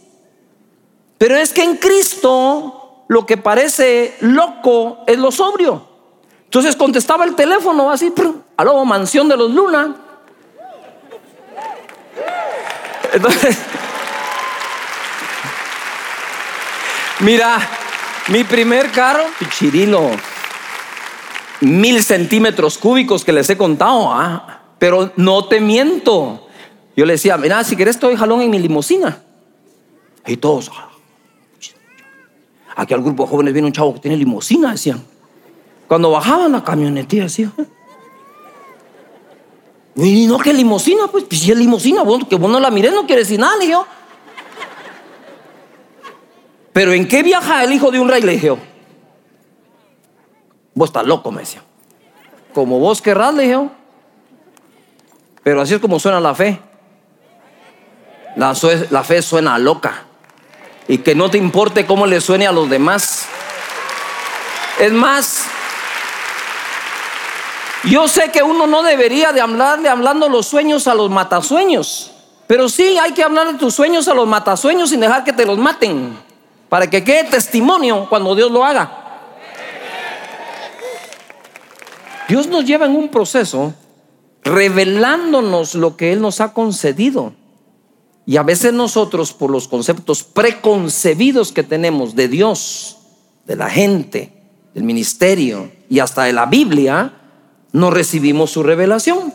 Pero 1.18 1.36
es 1.36 1.52
que 1.52 1.64
en 1.64 1.78
Cristo 1.78 3.06
lo 3.08 3.26
que 3.26 3.38
parece 3.38 4.16
loco 4.20 5.00
es 5.08 5.18
lo 5.18 5.32
sobrio. 5.32 5.88
Entonces 6.44 6.76
contestaba 6.76 7.26
el 7.26 7.36
teléfono 7.36 7.90
así, 7.90 8.14
aló, 8.58 8.86
mansión 8.86 9.28
de 9.30 9.38
los 9.38 9.52
Luna. 9.52 9.96
Entonces, 13.14 13.58
Mira, 17.26 17.58
mi 18.28 18.44
primer 18.44 18.92
carro, 18.92 19.24
chirino, 19.50 20.12
mil 21.62 22.04
centímetros 22.04 22.78
cúbicos 22.78 23.26
que 23.26 23.32
les 23.32 23.50
he 23.50 23.58
contado, 23.58 24.14
ah, 24.14 24.62
pero 24.78 25.12
no 25.16 25.46
te 25.46 25.60
miento. 25.60 26.48
Yo 26.96 27.04
le 27.04 27.14
decía, 27.14 27.36
mira, 27.38 27.64
si 27.64 27.76
querés 27.76 27.96
estoy 27.96 28.16
jalón 28.16 28.42
en 28.42 28.52
mi 28.52 28.60
limusina. 28.60 29.24
Y 30.28 30.38
todos, 30.38 30.70
ah, 30.76 30.90
aquí 32.76 32.94
al 32.94 33.02
grupo 33.02 33.24
de 33.24 33.30
jóvenes 33.30 33.54
viene 33.54 33.70
un 33.70 33.74
chavo 33.74 33.96
que 33.96 34.02
tiene 34.02 34.18
limusina, 34.18 34.74
decían. 34.74 35.04
Cuando 35.88 36.12
bajaban 36.12 36.52
la 36.52 36.64
camionetilla, 36.64 37.24
decía. 37.24 37.52
Y 39.96 40.28
no, 40.28 40.38
que 40.38 40.54
limusina, 40.54 41.08
pues, 41.08 41.26
si 41.32 41.52
es 41.52 41.58
limusina, 41.58 42.04
que 42.30 42.36
vos 42.36 42.52
no 42.52 42.60
la 42.60 42.70
miré, 42.70 42.92
no 42.92 43.08
quiere 43.08 43.24
decir 43.24 43.40
nada, 43.40 43.58
le 43.58 43.70
yo. 43.70 43.84
Pero 46.76 46.92
¿en 46.92 47.08
qué 47.08 47.24
viaja 47.24 47.64
el 47.64 47.72
hijo 47.72 47.90
de 47.90 48.02
un 48.02 48.10
rey? 48.10 48.22
Le 48.22 48.34
dije, 48.34 48.50
vos 50.74 50.90
estás 50.90 51.06
loco, 51.06 51.32
me 51.32 51.40
decía. 51.40 51.64
Como 52.54 52.80
vos 52.80 53.02
querrás, 53.02 53.34
le 53.34 53.44
dije. 53.44 53.70
Pero 55.42 55.62
así 55.62 55.76
es 55.76 55.80
como 55.80 56.02
suena 56.02 56.20
la 56.20 56.36
fe. 56.36 56.60
La, 58.36 58.54
la 58.90 59.04
fe 59.06 59.22
suena 59.22 59.58
loca. 59.58 60.04
Y 60.90 60.98
que 60.98 61.16
no 61.16 61.32
te 61.32 61.38
importe 61.38 61.86
cómo 61.86 62.06
le 62.08 62.20
suene 62.20 62.46
a 62.46 62.52
los 62.52 62.70
demás. 62.70 63.26
Es 64.78 64.92
más, 64.92 65.46
yo 67.86 68.10
sé 68.10 68.32
que 68.32 68.44
uno 68.44 68.68
no 68.68 68.84
debería 68.84 69.32
de 69.32 69.40
hablarle 69.40 69.88
hablando 69.88 70.28
los 70.28 70.46
sueños 70.46 70.90
a 70.90 70.94
los 70.94 71.10
matasueños. 71.10 72.12
Pero 72.48 72.68
sí 72.68 72.98
hay 72.98 73.14
que 73.14 73.24
hablar 73.24 73.54
de 73.54 73.58
tus 73.58 73.74
sueños 73.74 74.10
a 74.10 74.14
los 74.14 74.28
matasueños 74.28 74.90
sin 74.90 75.00
dejar 75.00 75.24
que 75.24 75.32
te 75.32 75.46
los 75.46 75.58
maten 75.58 76.25
para 76.70 76.90
que 76.90 77.04
quede 77.04 77.26
testimonio 77.26 78.08
cuando 78.10 78.36
Dios 78.36 78.52
lo 78.52 78.64
haga. 78.64 79.02
Dios 82.28 82.48
nos 82.48 82.66
lleva 82.66 82.86
en 82.86 82.96
un 82.96 83.10
proceso 83.10 83.74
revelándonos 84.44 85.76
lo 85.76 85.98
que 85.98 86.14
Él 86.14 86.22
nos 86.22 86.42
ha 86.42 86.54
concedido. 86.54 87.34
Y 88.26 88.38
a 88.38 88.44
veces 88.44 88.74
nosotros, 88.74 89.34
por 89.34 89.52
los 89.52 89.68
conceptos 89.68 90.24
preconcebidos 90.24 91.52
que 91.52 91.64
tenemos 91.64 92.16
de 92.16 92.28
Dios, 92.28 92.98
de 93.46 93.56
la 93.56 93.70
gente, 93.70 94.34
del 94.74 94.84
ministerio 94.84 95.72
y 95.90 96.00
hasta 96.00 96.24
de 96.24 96.34
la 96.34 96.48
Biblia, 96.48 97.14
no 97.72 97.92
recibimos 97.92 98.52
su 98.52 98.64
revelación. 98.64 99.34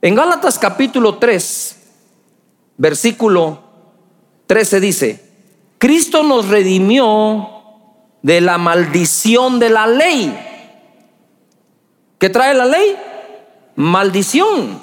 En 0.00 0.14
Gálatas 0.14 0.58
capítulo 0.58 1.18
3, 1.18 1.76
versículo 2.78 3.62
13 4.46 4.80
dice, 4.80 5.25
Cristo 5.78 6.22
nos 6.22 6.48
redimió 6.48 7.50
de 8.22 8.40
la 8.40 8.58
maldición 8.58 9.58
de 9.58 9.70
la 9.70 9.86
ley. 9.86 10.36
¿Qué 12.18 12.28
trae 12.30 12.54
la 12.54 12.64
ley? 12.64 12.96
Maldición. 13.76 14.80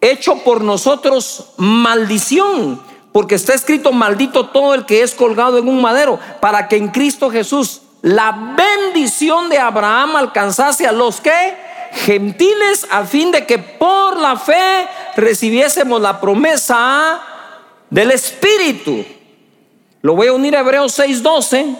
Hecho 0.00 0.36
por 0.44 0.62
nosotros 0.62 1.54
maldición. 1.56 2.80
Porque 3.12 3.34
está 3.34 3.54
escrito 3.54 3.92
maldito 3.92 4.48
todo 4.50 4.74
el 4.74 4.86
que 4.86 5.02
es 5.02 5.14
colgado 5.14 5.58
en 5.58 5.68
un 5.68 5.82
madero. 5.82 6.20
Para 6.40 6.68
que 6.68 6.76
en 6.76 6.88
Cristo 6.88 7.30
Jesús 7.30 7.82
la 8.02 8.54
bendición 8.56 9.48
de 9.48 9.58
Abraham 9.58 10.16
alcanzase 10.16 10.86
a 10.86 10.92
los 10.92 11.20
que 11.20 11.56
gentiles 11.92 12.86
a 12.90 13.04
fin 13.04 13.32
de 13.32 13.44
que 13.44 13.58
por 13.58 14.18
la 14.18 14.36
fe 14.36 14.88
recibiésemos 15.16 16.00
la 16.00 16.20
promesa 16.20 17.20
del 17.90 18.12
Espíritu. 18.12 19.04
Lo 20.02 20.14
voy 20.14 20.28
a 20.28 20.32
unir 20.32 20.56
a 20.56 20.60
Hebreos 20.60 20.98
6:12. 20.98 21.76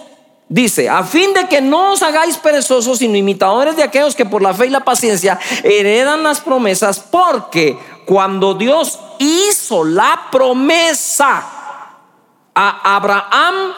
Dice, 0.51 0.89
a 0.89 1.03
fin 1.05 1.35
de 1.35 1.47
que 1.47 1.61
no 1.61 1.93
os 1.93 2.03
hagáis 2.03 2.39
perezosos, 2.39 2.99
sino 2.99 3.17
imitadores 3.17 3.77
de 3.77 3.83
aquellos 3.83 4.15
que 4.15 4.25
por 4.25 4.41
la 4.41 4.55
fe 4.55 4.67
y 4.67 4.71
la 4.71 4.81
paciencia 4.81 5.39
heredan 5.63 6.23
las 6.23 6.41
promesas, 6.41 7.01
porque 7.01 7.79
cuando 8.07 8.55
Dios 8.55 8.99
hizo 9.19 9.85
la 9.85 10.29
promesa 10.33 11.47
a 12.55 12.97
Abraham, 12.97 13.75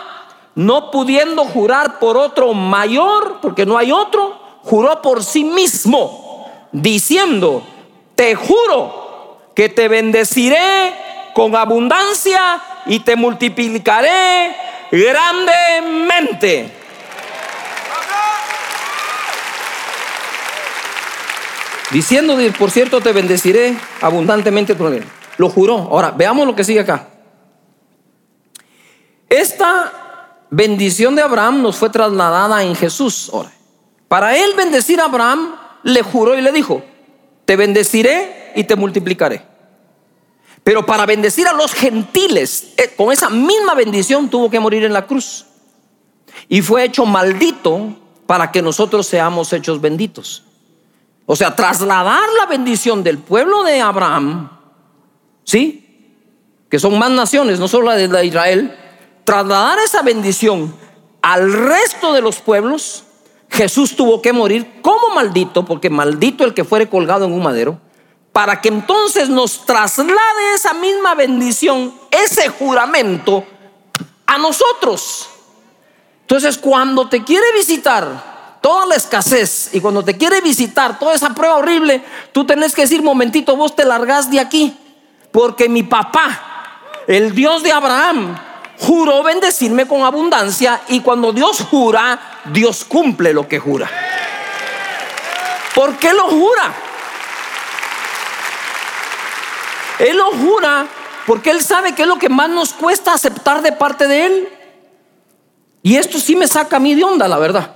no 0.54 0.92
pudiendo 0.92 1.44
jurar 1.44 1.98
por 1.98 2.16
otro 2.16 2.54
mayor, 2.54 3.38
porque 3.42 3.66
no 3.66 3.76
hay 3.76 3.90
otro, 3.90 4.38
juró 4.62 5.02
por 5.02 5.24
sí 5.24 5.42
mismo, 5.42 6.46
diciendo, 6.70 7.64
te 8.14 8.36
juro 8.36 9.38
que 9.56 9.68
te 9.68 9.88
bendeciré 9.88 10.94
con 11.40 11.56
abundancia 11.56 12.60
y 12.84 13.00
te 13.00 13.16
multiplicaré 13.16 14.54
grandemente. 14.92 16.70
Diciendo, 21.92 22.36
por 22.58 22.70
cierto, 22.70 23.00
te 23.00 23.12
bendeciré 23.12 23.74
abundantemente. 24.02 24.76
Lo 25.38 25.48
juró. 25.48 25.78
Ahora, 25.78 26.10
veamos 26.10 26.46
lo 26.46 26.54
que 26.54 26.62
sigue 26.62 26.80
acá. 26.80 27.08
Esta 29.26 29.92
bendición 30.50 31.16
de 31.16 31.22
Abraham 31.22 31.62
nos 31.62 31.76
fue 31.76 31.88
trasladada 31.88 32.62
en 32.64 32.76
Jesús. 32.76 33.30
Ahora, 33.32 33.50
para 34.08 34.36
él 34.36 34.50
bendecir 34.58 35.00
a 35.00 35.06
Abraham, 35.06 35.56
le 35.84 36.02
juró 36.02 36.36
y 36.36 36.42
le 36.42 36.52
dijo, 36.52 36.82
te 37.46 37.56
bendeciré 37.56 38.52
y 38.56 38.64
te 38.64 38.76
multiplicaré. 38.76 39.49
Pero 40.62 40.84
para 40.84 41.06
bendecir 41.06 41.46
a 41.48 41.52
los 41.52 41.72
gentiles, 41.72 42.74
eh, 42.76 42.94
con 42.96 43.12
esa 43.12 43.30
misma 43.30 43.74
bendición 43.74 44.28
tuvo 44.28 44.50
que 44.50 44.60
morir 44.60 44.84
en 44.84 44.92
la 44.92 45.06
cruz. 45.06 45.46
Y 46.48 46.62
fue 46.62 46.84
hecho 46.84 47.06
maldito 47.06 47.96
para 48.26 48.52
que 48.52 48.62
nosotros 48.62 49.06
seamos 49.06 49.52
hechos 49.52 49.80
benditos. 49.80 50.44
O 51.26 51.36
sea, 51.36 51.54
trasladar 51.54 52.28
la 52.38 52.46
bendición 52.46 53.02
del 53.02 53.18
pueblo 53.18 53.62
de 53.62 53.80
Abraham, 53.80 54.50
¿sí? 55.44 55.86
Que 56.68 56.78
son 56.78 56.98
más 56.98 57.10
naciones, 57.10 57.58
no 57.58 57.68
solo 57.68 57.86
la 57.86 57.94
de 57.96 58.26
Israel, 58.26 58.76
trasladar 59.24 59.78
esa 59.78 60.02
bendición 60.02 60.74
al 61.22 61.52
resto 61.52 62.12
de 62.12 62.20
los 62.20 62.40
pueblos, 62.40 63.04
Jesús 63.48 63.96
tuvo 63.96 64.22
que 64.22 64.32
morir 64.32 64.80
como 64.82 65.14
maldito, 65.14 65.64
porque 65.64 65.90
maldito 65.90 66.44
el 66.44 66.54
que 66.54 66.64
fuere 66.64 66.88
colgado 66.88 67.24
en 67.24 67.32
un 67.32 67.42
madero 67.42 67.80
para 68.32 68.60
que 68.60 68.68
entonces 68.68 69.28
nos 69.28 69.66
traslade 69.66 70.54
esa 70.54 70.72
misma 70.72 71.14
bendición, 71.14 71.94
ese 72.10 72.48
juramento 72.48 73.44
a 74.26 74.38
nosotros. 74.38 75.28
Entonces, 76.22 76.56
cuando 76.58 77.08
te 77.08 77.24
quiere 77.24 77.52
visitar 77.52 78.58
toda 78.60 78.86
la 78.86 78.94
escasez 78.94 79.70
y 79.72 79.80
cuando 79.80 80.04
te 80.04 80.16
quiere 80.16 80.40
visitar 80.40 80.98
toda 80.98 81.14
esa 81.14 81.30
prueba 81.30 81.56
horrible, 81.56 82.04
tú 82.32 82.46
tenés 82.46 82.74
que 82.74 82.82
decir, 82.82 83.02
momentito, 83.02 83.56
vos 83.56 83.74
te 83.74 83.84
largás 83.84 84.30
de 84.30 84.38
aquí, 84.38 84.76
porque 85.32 85.68
mi 85.68 85.82
papá, 85.82 86.40
el 87.08 87.34
Dios 87.34 87.64
de 87.64 87.72
Abraham, 87.72 88.38
juró 88.78 89.22
bendecirme 89.24 89.86
con 89.86 90.04
abundancia 90.04 90.80
y 90.88 91.00
cuando 91.00 91.32
Dios 91.32 91.66
jura, 91.68 92.40
Dios 92.52 92.84
cumple 92.84 93.32
lo 93.32 93.48
que 93.48 93.58
jura. 93.58 93.90
¿Por 95.74 95.96
qué 95.96 96.12
lo 96.12 96.28
jura? 96.28 96.89
Él 100.00 100.16
lo 100.16 100.30
jura 100.32 100.86
porque 101.26 101.50
Él 101.50 101.60
sabe 101.60 101.94
que 101.94 102.02
es 102.02 102.08
lo 102.08 102.18
que 102.18 102.28
más 102.28 102.48
nos 102.48 102.72
cuesta 102.72 103.12
aceptar 103.12 103.62
de 103.62 103.72
parte 103.72 104.08
de 104.08 104.26
Él. 104.26 104.48
Y 105.82 105.96
esto 105.96 106.18
sí 106.18 106.34
me 106.34 106.46
saca 106.46 106.76
a 106.76 106.80
mí 106.80 106.94
de 106.94 107.04
onda, 107.04 107.28
la 107.28 107.38
verdad. 107.38 107.74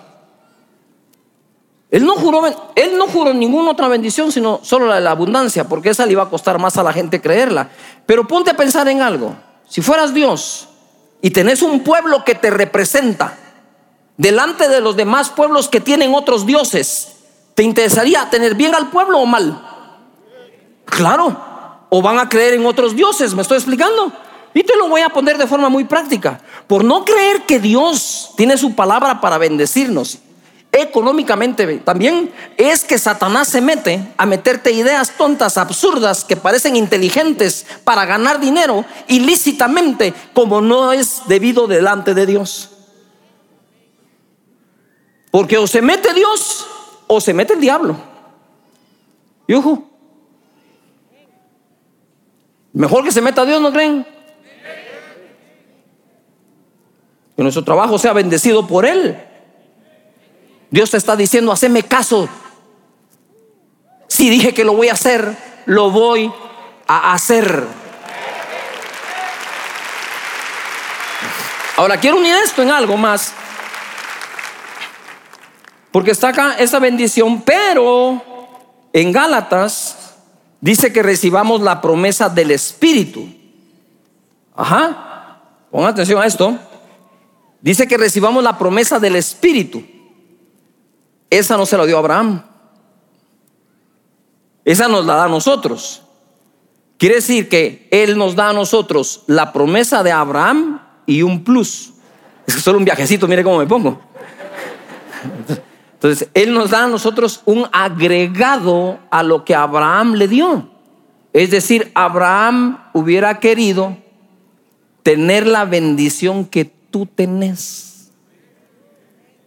Él 1.91 2.05
no 2.05 2.15
juró, 2.15 2.45
él 2.75 2.99
no 2.99 3.07
juró 3.07 3.33
ninguna 3.33 3.71
otra 3.71 3.87
bendición, 3.87 4.33
sino 4.33 4.59
solo 4.63 4.89
la 4.89 4.97
de 4.97 5.03
la 5.03 5.13
abundancia, 5.13 5.69
porque 5.69 5.91
esa 5.91 6.05
le 6.05 6.13
iba 6.13 6.25
a 6.25 6.29
costar 6.29 6.59
más 6.59 6.77
a 6.77 6.83
la 6.83 6.93
gente 6.93 7.21
creerla. 7.21 7.69
Pero 8.05 8.27
ponte 8.27 8.51
a 8.51 8.57
pensar 8.57 8.89
en 8.89 9.01
algo. 9.01 9.37
Si 9.69 9.81
fueras 9.81 10.13
Dios 10.13 10.69
y 11.23 11.31
tenés 11.31 11.63
un 11.63 11.85
pueblo 11.85 12.25
que 12.25 12.35
te 12.35 12.51
representa 12.51 13.39
delante 14.17 14.69
de 14.69 14.81
los 14.81 14.97
demás 14.97 15.31
pueblos 15.31 15.69
que 15.69 15.81
tienen 15.81 16.15
otros 16.15 16.47
dioses, 16.47 17.17
¿te 17.55 17.63
interesaría 17.63 18.29
tener 18.29 18.55
bien 18.57 18.75
al 18.75 18.91
pueblo 18.91 19.21
o 19.21 19.27
mal? 19.27 19.63
Claro 20.87 21.54
o 21.97 22.03
van 22.03 22.19
a 22.19 22.29
creer 22.29 22.55
en 22.55 22.67
otros 22.67 22.97
dioses. 22.97 23.37
¿Me 23.37 23.43
estoy 23.43 23.57
explicando? 23.57 24.13
Y 24.53 24.65
te 24.65 24.77
lo 24.77 24.89
voy 24.89 25.03
a 25.03 25.11
poner 25.11 25.39
de 25.39 25.47
forma 25.47 25.69
muy 25.69 25.85
práctica. 25.85 26.41
Por 26.67 26.83
no 26.83 27.05
creer 27.05 27.43
que 27.43 27.61
Dios 27.61 28.33
tiene 28.37 28.57
su 28.57 28.75
palabra 28.75 29.21
para 29.21 29.39
bendecirnos 29.39 30.19
económicamente, 30.73 31.79
también 31.85 32.33
es 32.57 32.83
que 32.83 32.99
Satanás 32.99 33.47
se 33.47 33.61
mete 33.61 34.13
a 34.17 34.27
meterte 34.27 34.73
ideas 34.73 35.13
tontas, 35.17 35.57
absurdas, 35.57 36.25
que 36.25 36.35
parecen 36.35 36.75
inteligentes 36.75 37.65
para 37.85 38.05
ganar 38.07 38.41
dinero 38.41 38.85
ilícitamente, 39.07 40.13
como 40.33 40.61
no 40.61 40.93
es 40.93 41.23
debido 41.29 41.69
delante 41.69 42.13
de 42.13 42.27
Dios. 42.27 42.71
Porque 45.31 45.59
o 45.59 45.69
se 45.69 45.81
mete 45.81 46.13
Dios 46.13 46.67
o 47.07 47.21
se 47.21 47.33
mete 47.33 47.53
el 47.53 47.61
diablo. 47.61 47.97
Y 49.47 49.55
Mejor 52.75 53.05
que 53.05 53.13
se 53.13 53.23
meta 53.23 53.43
a 53.43 53.45
Dios, 53.47 53.61
¿no 53.61 53.73
creen? 53.73 54.05
Que 57.37 57.43
nuestro 57.43 57.65
trabajo 57.65 57.99
sea 57.99 58.13
bendecido 58.13 58.67
por 58.67 58.85
Él. 58.85 59.17
Dios 60.71 60.91
te 60.91 60.97
está 60.97 61.15
diciendo, 61.15 61.53
haceme 61.53 61.85
caso. 61.85 62.29
Si 64.09 64.29
dije 64.29 64.53
que 64.53 64.65
lo 64.65 64.75
voy 64.75 64.89
a 64.89 64.95
hacer, 64.95 65.37
lo 65.67 65.91
voy 65.91 66.33
a 66.89 67.13
hacer. 67.13 67.65
Ahora 71.77 71.99
quiero 71.99 72.19
unir 72.19 72.35
esto 72.45 72.63
en 72.63 72.71
algo 72.73 72.97
más. 72.97 73.33
Porque 75.93 76.11
está 76.11 76.29
acá 76.29 76.57
esa 76.59 76.81
bendición, 76.81 77.43
pero 77.43 78.21
en 78.93 79.13
Gálatas 79.13 80.04
dice 80.65 80.95
que 80.95 81.03
recibamos 81.03 81.61
la 81.61 81.83
promesa 81.83 82.31
del 82.31 82.51
Espíritu. 82.51 83.29
Ajá, 84.57 85.43
pongan 85.71 85.91
atención 85.91 86.23
a 86.23 86.25
esto. 86.25 86.59
Dice 87.61 87.87
que 87.87 87.99
recibamos 87.99 88.43
la 88.43 88.57
promesa 88.57 88.99
del 88.99 89.17
Espíritu. 89.17 89.85
Esa 91.29 91.59
no 91.59 91.67
se 91.67 91.77
la 91.77 91.85
dio 91.85 91.99
Abraham. 91.99 92.43
Esa 94.65 94.89
nos 94.89 95.05
la 95.05 95.17
da 95.17 95.25
a 95.25 95.29
nosotros. 95.29 96.01
Quiere 96.97 97.17
decir 97.17 97.51
que 97.51 97.87
Él 97.91 98.17
nos 98.17 98.35
da 98.35 98.49
a 98.49 98.53
nosotros 98.55 99.25
la 99.27 99.53
promesa 99.53 100.03
de 100.03 100.13
Abraham 100.13 100.81
y 101.05 101.21
un 101.21 101.45
plus. 101.45 101.93
Es 102.47 102.55
solo 102.55 102.79
un 102.79 102.87
viajecito, 102.87 103.29
mire 103.29 103.45
cómo 103.45 103.59
me 103.59 103.67
pongo. 103.67 104.01
Entonces, 106.05 106.29
Él 106.35 106.53
nos 106.53 106.69
da 106.69 106.85
a 106.85 106.87
nosotros 106.87 107.41
un 107.47 107.67
agregado 107.73 108.99
a 109.11 109.23
lo 109.23 109.43
que 109.47 109.55
Abraham 109.55 110.17
le 110.17 110.29
dio. 110.29 110.69
Es 111.33 111.51
decir, 111.51 111.91
Abraham 111.95 112.91
hubiera 112.93 113.41
querido 113.41 113.97
tener 115.03 115.47
la 115.47 115.65
bendición 115.65 116.45
que 116.45 116.67
tú 116.67 117.07
tenés. 117.07 118.11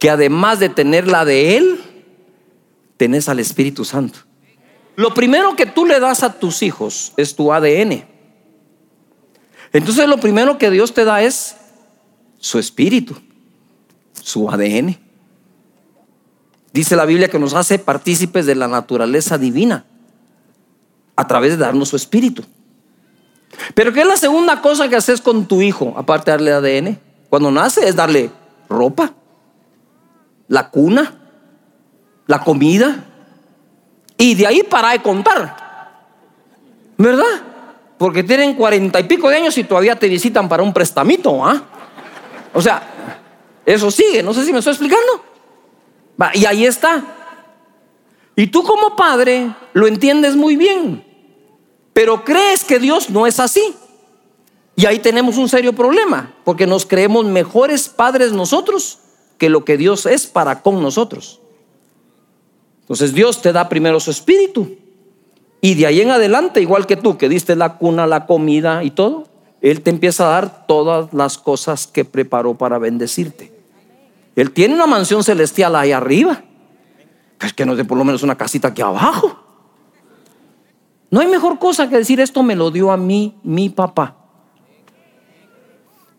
Que 0.00 0.10
además 0.10 0.58
de 0.58 0.68
tener 0.68 1.06
la 1.06 1.24
de 1.24 1.58
Él, 1.58 1.80
tenés 2.96 3.28
al 3.28 3.38
Espíritu 3.38 3.84
Santo. 3.84 4.18
Lo 4.96 5.14
primero 5.14 5.54
que 5.54 5.66
tú 5.66 5.86
le 5.86 6.00
das 6.00 6.24
a 6.24 6.40
tus 6.40 6.64
hijos 6.64 7.12
es 7.16 7.36
tu 7.36 7.52
ADN. 7.52 8.04
Entonces 9.72 10.08
lo 10.08 10.18
primero 10.18 10.58
que 10.58 10.70
Dios 10.70 10.92
te 10.92 11.04
da 11.04 11.22
es 11.22 11.54
su 12.40 12.58
espíritu, 12.58 13.16
su 14.20 14.50
ADN. 14.50 15.06
Dice 16.78 16.94
la 16.94 17.06
Biblia 17.06 17.26
que 17.26 17.40
nos 17.40 17.54
hace 17.54 17.80
partícipes 17.80 18.46
de 18.46 18.54
la 18.54 18.68
naturaleza 18.68 19.36
divina 19.36 19.84
a 21.16 21.26
través 21.26 21.50
de 21.50 21.56
darnos 21.56 21.88
su 21.88 21.96
espíritu. 21.96 22.44
Pero 23.74 23.92
¿qué 23.92 24.02
es 24.02 24.06
la 24.06 24.16
segunda 24.16 24.62
cosa 24.62 24.88
que 24.88 24.94
haces 24.94 25.20
con 25.20 25.46
tu 25.46 25.60
hijo, 25.60 25.92
aparte 25.96 26.30
de 26.30 26.36
darle 26.36 26.52
ADN? 26.52 27.00
Cuando 27.28 27.50
nace 27.50 27.88
es 27.88 27.96
darle 27.96 28.30
ropa, 28.68 29.12
la 30.46 30.70
cuna, 30.70 31.16
la 32.28 32.44
comida, 32.44 33.06
y 34.16 34.36
de 34.36 34.46
ahí 34.46 34.62
para 34.62 34.90
de 34.90 35.02
contar. 35.02 35.56
¿Verdad? 36.96 37.42
Porque 37.98 38.22
tienen 38.22 38.54
cuarenta 38.54 39.00
y 39.00 39.02
pico 39.02 39.28
de 39.28 39.34
años 39.34 39.58
y 39.58 39.64
todavía 39.64 39.98
te 39.98 40.08
visitan 40.08 40.48
para 40.48 40.62
un 40.62 40.72
prestamito. 40.72 41.44
¿ah? 41.44 41.60
O 42.54 42.62
sea, 42.62 42.80
eso 43.66 43.90
sigue, 43.90 44.22
no 44.22 44.32
sé 44.32 44.44
si 44.44 44.52
me 44.52 44.60
estoy 44.60 44.74
explicando 44.74 45.27
y 46.34 46.44
ahí 46.44 46.66
está. 46.66 47.04
Y 48.36 48.48
tú 48.48 48.62
como 48.62 48.96
padre 48.96 49.54
lo 49.72 49.86
entiendes 49.86 50.36
muy 50.36 50.56
bien, 50.56 51.04
pero 51.92 52.24
crees 52.24 52.64
que 52.64 52.78
Dios 52.78 53.10
no 53.10 53.26
es 53.26 53.40
así. 53.40 53.74
Y 54.76 54.86
ahí 54.86 55.00
tenemos 55.00 55.38
un 55.38 55.48
serio 55.48 55.72
problema, 55.72 56.32
porque 56.44 56.66
nos 56.66 56.86
creemos 56.86 57.24
mejores 57.24 57.88
padres 57.88 58.32
nosotros 58.32 59.00
que 59.36 59.48
lo 59.48 59.64
que 59.64 59.76
Dios 59.76 60.06
es 60.06 60.26
para 60.28 60.62
con 60.62 60.80
nosotros. 60.80 61.40
Entonces 62.82 63.12
Dios 63.12 63.42
te 63.42 63.52
da 63.52 63.68
primero 63.68 63.98
su 63.98 64.12
espíritu. 64.12 64.76
Y 65.60 65.74
de 65.74 65.86
ahí 65.86 66.00
en 66.00 66.10
adelante, 66.10 66.60
igual 66.60 66.86
que 66.86 66.96
tú, 66.96 67.18
que 67.18 67.28
diste 67.28 67.56
la 67.56 67.76
cuna, 67.76 68.06
la 68.06 68.26
comida 68.26 68.84
y 68.84 68.92
todo, 68.92 69.26
Él 69.60 69.80
te 69.80 69.90
empieza 69.90 70.26
a 70.26 70.40
dar 70.40 70.66
todas 70.66 71.12
las 71.12 71.38
cosas 71.38 71.88
que 71.88 72.04
preparó 72.04 72.54
para 72.54 72.78
bendecirte. 72.78 73.57
Él 74.38 74.52
tiene 74.52 74.74
una 74.74 74.86
mansión 74.86 75.24
celestial 75.24 75.74
ahí 75.74 75.90
arriba. 75.90 76.44
Es 77.40 77.52
que 77.52 77.66
no 77.66 77.74
de 77.74 77.84
por 77.84 77.98
lo 77.98 78.04
menos 78.04 78.22
una 78.22 78.36
casita 78.36 78.68
aquí 78.68 78.80
abajo. 78.80 79.36
No 81.10 81.18
hay 81.18 81.26
mejor 81.26 81.58
cosa 81.58 81.88
que 81.88 81.96
decir 81.96 82.20
esto 82.20 82.44
me 82.44 82.54
lo 82.54 82.70
dio 82.70 82.92
a 82.92 82.96
mí 82.96 83.36
mi 83.42 83.68
papá. 83.68 84.16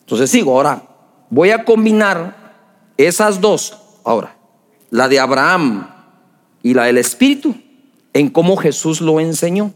Entonces 0.01 0.29
sigo, 0.29 0.51
ahora 0.51 0.83
voy 1.29 1.51
a 1.51 1.63
combinar 1.63 2.57
esas 2.97 3.39
dos, 3.39 3.77
ahora, 4.03 4.35
la 4.89 5.07
de 5.07 5.17
Abraham 5.17 5.89
y 6.61 6.73
la 6.73 6.83
del 6.83 6.97
Espíritu, 6.97 7.55
en 8.11 8.29
cómo 8.29 8.57
Jesús 8.57 8.99
lo 8.99 9.21
enseñó. 9.21 9.73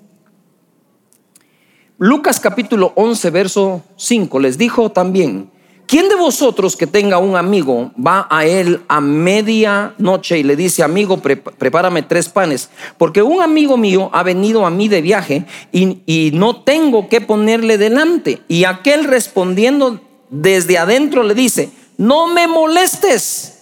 Lucas 1.97 2.41
capítulo 2.41 2.91
11, 2.95 3.29
verso 3.29 3.83
5 3.95 4.37
les 4.41 4.57
dijo 4.57 4.91
también, 4.91 5.52
¿quién 5.93 6.09
de 6.09 6.15
vosotros 6.15 6.75
que 6.75 6.87
tenga 6.87 7.19
un 7.19 7.35
amigo 7.35 7.91
va 7.95 8.25
a 8.31 8.47
él 8.47 8.81
a 8.87 8.99
media 8.99 9.93
noche 9.99 10.39
y 10.39 10.43
le 10.43 10.55
dice, 10.55 10.81
amigo, 10.81 11.19
prepárame 11.19 12.01
tres 12.01 12.29
panes? 12.29 12.71
Porque 12.97 13.21
un 13.21 13.43
amigo 13.43 13.77
mío 13.77 14.09
ha 14.11 14.23
venido 14.23 14.65
a 14.65 14.71
mí 14.71 14.87
de 14.87 15.03
viaje 15.03 15.45
y, 15.71 16.01
y 16.07 16.31
no 16.33 16.63
tengo 16.63 17.09
que 17.09 17.21
ponerle 17.21 17.77
delante. 17.77 18.41
Y 18.47 18.63
aquel 18.63 19.03
respondiendo 19.03 20.01
desde 20.31 20.79
adentro 20.79 21.21
le 21.21 21.35
dice, 21.35 21.69
no 21.97 22.25
me 22.25 22.47
molestes. 22.47 23.59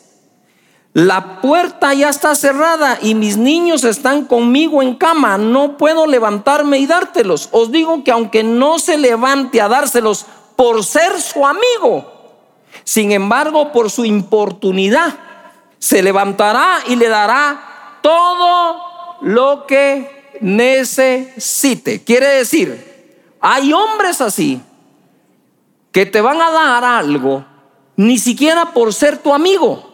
La 0.93 1.41
puerta 1.41 1.93
ya 1.93 2.07
está 2.07 2.33
cerrada 2.35 2.97
y 3.01 3.13
mis 3.13 3.35
niños 3.35 3.83
están 3.83 4.23
conmigo 4.23 4.81
en 4.81 4.95
cama. 4.95 5.37
No 5.37 5.75
puedo 5.75 6.07
levantarme 6.07 6.77
y 6.77 6.85
dártelos. 6.85 7.49
Os 7.51 7.73
digo 7.73 8.05
que 8.05 8.11
aunque 8.11 8.41
no 8.41 8.79
se 8.79 8.97
levante 8.97 9.59
a 9.59 9.67
dárselos 9.67 10.25
por 10.55 10.85
ser 10.85 11.19
su 11.19 11.45
amigo, 11.45 12.20
sin 12.83 13.11
embargo, 13.11 13.71
por 13.71 13.89
su 13.89 14.05
importunidad, 14.05 15.17
se 15.79 16.01
levantará 16.03 16.79
y 16.87 16.95
le 16.95 17.07
dará 17.09 17.99
todo 18.01 19.19
lo 19.21 19.65
que 19.67 20.37
necesite. 20.41 22.03
Quiere 22.03 22.27
decir, 22.27 23.17
hay 23.39 23.73
hombres 23.73 24.21
así 24.21 24.61
que 25.91 26.05
te 26.05 26.21
van 26.21 26.41
a 26.41 26.51
dar 26.51 26.83
algo, 26.83 27.45
ni 27.95 28.17
siquiera 28.17 28.73
por 28.73 28.93
ser 28.93 29.17
tu 29.17 29.33
amigo 29.33 29.91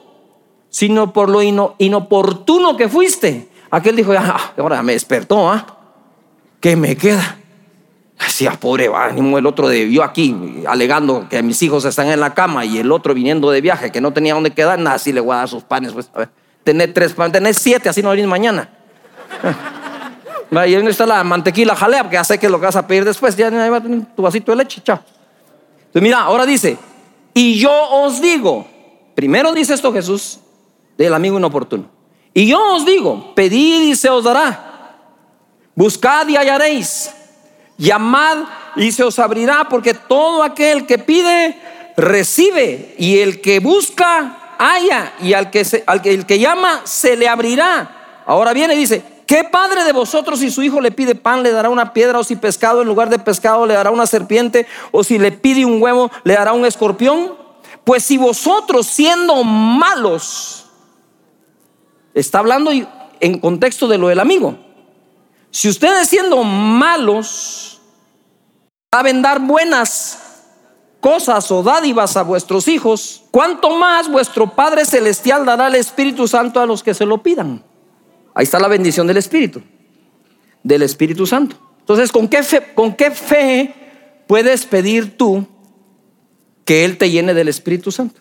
sino 0.69 1.13
por 1.13 1.29
lo 1.29 1.41
inoportuno 1.41 2.77
que 2.77 2.89
fuiste. 2.89 3.49
Aquel 3.71 3.95
dijo, 3.95 4.13
ah, 4.17 4.53
ahora 4.57 4.83
me 4.83 4.93
despertó, 4.93 5.49
¿ah? 5.49 5.65
¿Qué 6.59 6.75
me 6.75 6.95
queda? 6.95 7.39
Decía, 8.19 8.51
pobre 8.60 8.89
ánimo, 8.93 9.38
el 9.38 9.45
otro 9.45 9.67
debió 9.67 10.03
aquí, 10.03 10.63
alegando 10.67 11.27
que 11.30 11.41
mis 11.43 11.62
hijos 11.62 11.86
están 11.86 12.08
en 12.08 12.19
la 12.19 12.34
cama 12.34 12.65
y 12.65 12.80
el 12.80 12.91
otro 12.91 13.13
viniendo 13.13 13.51
de 13.51 13.62
viaje, 13.62 13.91
que 13.91 14.01
no 14.01 14.12
tenía 14.12 14.34
dónde 14.34 14.51
quedar, 14.51 14.80
nada, 14.80 14.95
así 14.95 15.13
le 15.13 15.21
voy 15.21 15.34
a 15.34 15.38
dar 15.38 15.49
sus 15.49 15.63
panes, 15.63 15.93
pues, 15.93 16.10
tener 16.63 16.93
tres 16.93 17.13
panes, 17.13 17.34
tener 17.34 17.53
siete, 17.53 17.89
así 17.89 18.01
no 18.01 18.10
venís 18.10 18.27
mañana. 18.27 18.69
Y 20.49 20.56
ahí 20.56 20.75
está 20.75 21.06
la 21.06 21.25
mantequilla 21.25 21.75
jalea, 21.75 22.03
porque 22.03 22.15
ya 22.15 22.23
sé 22.23 22.39
que 22.39 22.49
lo 22.49 22.58
que 22.58 22.67
vas 22.67 22.75
a 22.77 22.88
pedir 22.88 23.03
después, 23.03 23.36
ya 23.36 23.49
va 23.49 23.77
a 23.77 23.82
tener 23.82 24.06
tu 24.15 24.21
vasito 24.21 24.53
de 24.53 24.58
leche, 24.58 24.82
chao. 24.82 24.99
Entonces 25.77 26.01
mira, 26.01 26.21
ahora 26.21 26.45
dice, 26.45 26.77
y 27.34 27.60
yo 27.60 27.71
os 27.71 28.21
digo, 28.21 28.65
primero 29.13 29.51
dice 29.53 29.73
esto 29.73 29.91
Jesús, 29.91 30.39
del 30.97 31.13
amigo 31.13 31.38
inoportuno. 31.38 31.89
Y 32.34 32.47
yo 32.47 32.75
os 32.75 32.86
digo, 32.86 33.36
pedid 33.36 33.89
y 33.89 33.95
se 33.95 34.10
os 34.10 34.23
dará. 34.23 34.95
Buscad 35.75 36.27
y 36.27 36.38
hallaréis. 36.38 37.12
Llamad 37.77 38.37
y 38.75 38.91
se 38.91 39.03
os 39.03 39.19
abrirá, 39.19 39.67
porque 39.69 39.93
todo 39.93 40.43
aquel 40.43 40.85
que 40.85 40.97
pide, 40.97 41.59
recibe. 41.95 42.95
Y 42.97 43.19
el 43.19 43.41
que 43.41 43.59
busca, 43.59 44.55
halla. 44.57 45.13
Y 45.21 45.33
al 45.33 45.49
que, 45.51 45.65
al 45.85 46.01
que, 46.01 46.13
el 46.13 46.25
que 46.25 46.39
llama, 46.39 46.81
se 46.85 47.15
le 47.15 47.27
abrirá. 47.27 48.23
Ahora 48.25 48.53
viene 48.53 48.73
y 48.73 48.77
dice, 48.77 49.03
¿qué 49.25 49.43
padre 49.43 49.83
de 49.83 49.93
vosotros 49.93 50.39
si 50.39 50.51
su 50.51 50.63
hijo 50.63 50.81
le 50.81 50.91
pide 50.91 51.15
pan, 51.15 51.43
le 51.43 51.51
dará 51.51 51.69
una 51.69 51.93
piedra? 51.93 52.19
O 52.19 52.23
si 52.23 52.35
pescado 52.35 52.81
en 52.81 52.87
lugar 52.87 53.09
de 53.09 53.19
pescado, 53.19 53.65
le 53.65 53.75
dará 53.75 53.91
una 53.91 54.07
serpiente? 54.07 54.67
O 54.91 55.03
si 55.03 55.19
le 55.19 55.31
pide 55.31 55.65
un 55.65 55.81
huevo, 55.81 56.11
le 56.23 56.33
dará 56.33 56.53
un 56.53 56.65
escorpión? 56.65 57.35
Pues 57.83 58.03
si 58.03 58.17
vosotros 58.17 58.87
siendo 58.87 59.43
malos, 59.43 60.67
Está 62.17 62.39
hablando 62.39 62.71
en 63.19 63.37
contexto 63.37 63.87
de 63.87 63.99
lo 63.99 64.07
del 64.07 64.19
amigo. 64.19 64.57
Si 65.51 65.69
ustedes 65.69 66.10
siendo 66.10 66.43
malos 66.43 67.81
saben 68.93 69.21
dar 69.21 69.39
buenas 69.39 70.19
cosas 70.99 71.51
o 71.51 71.63
dádivas 71.63 72.17
a 72.17 72.23
vuestros 72.23 72.67
hijos, 72.67 73.23
¿cuánto 73.31 73.69
más 73.77 74.10
vuestro 74.10 74.55
Padre 74.55 74.86
Celestial 74.86 75.45
dará 75.45 75.67
el 75.67 75.75
Espíritu 75.75 76.27
Santo 76.27 76.60
a 76.60 76.65
los 76.65 76.83
que 76.83 76.93
se 76.93 77.05
lo 77.05 77.21
pidan? 77.23 77.63
Ahí 78.33 78.43
está 78.43 78.60
la 78.60 78.67
bendición 78.67 79.07
del 79.07 79.17
Espíritu, 79.17 79.62
del 80.63 80.81
Espíritu 80.83 81.25
Santo. 81.25 81.55
Entonces, 81.79 82.12
¿con 82.12 82.27
qué 82.27 82.43
fe, 82.43 82.73
con 82.73 82.93
qué 82.93 83.12
fe 83.12 83.73
puedes 84.27 84.65
pedir 84.65 85.17
tú 85.17 85.47
que 86.65 86.86
Él 86.86 86.97
te 86.97 87.10
llene 87.10 87.33
del 87.33 87.47
Espíritu 87.47 87.91
Santo? 87.91 88.19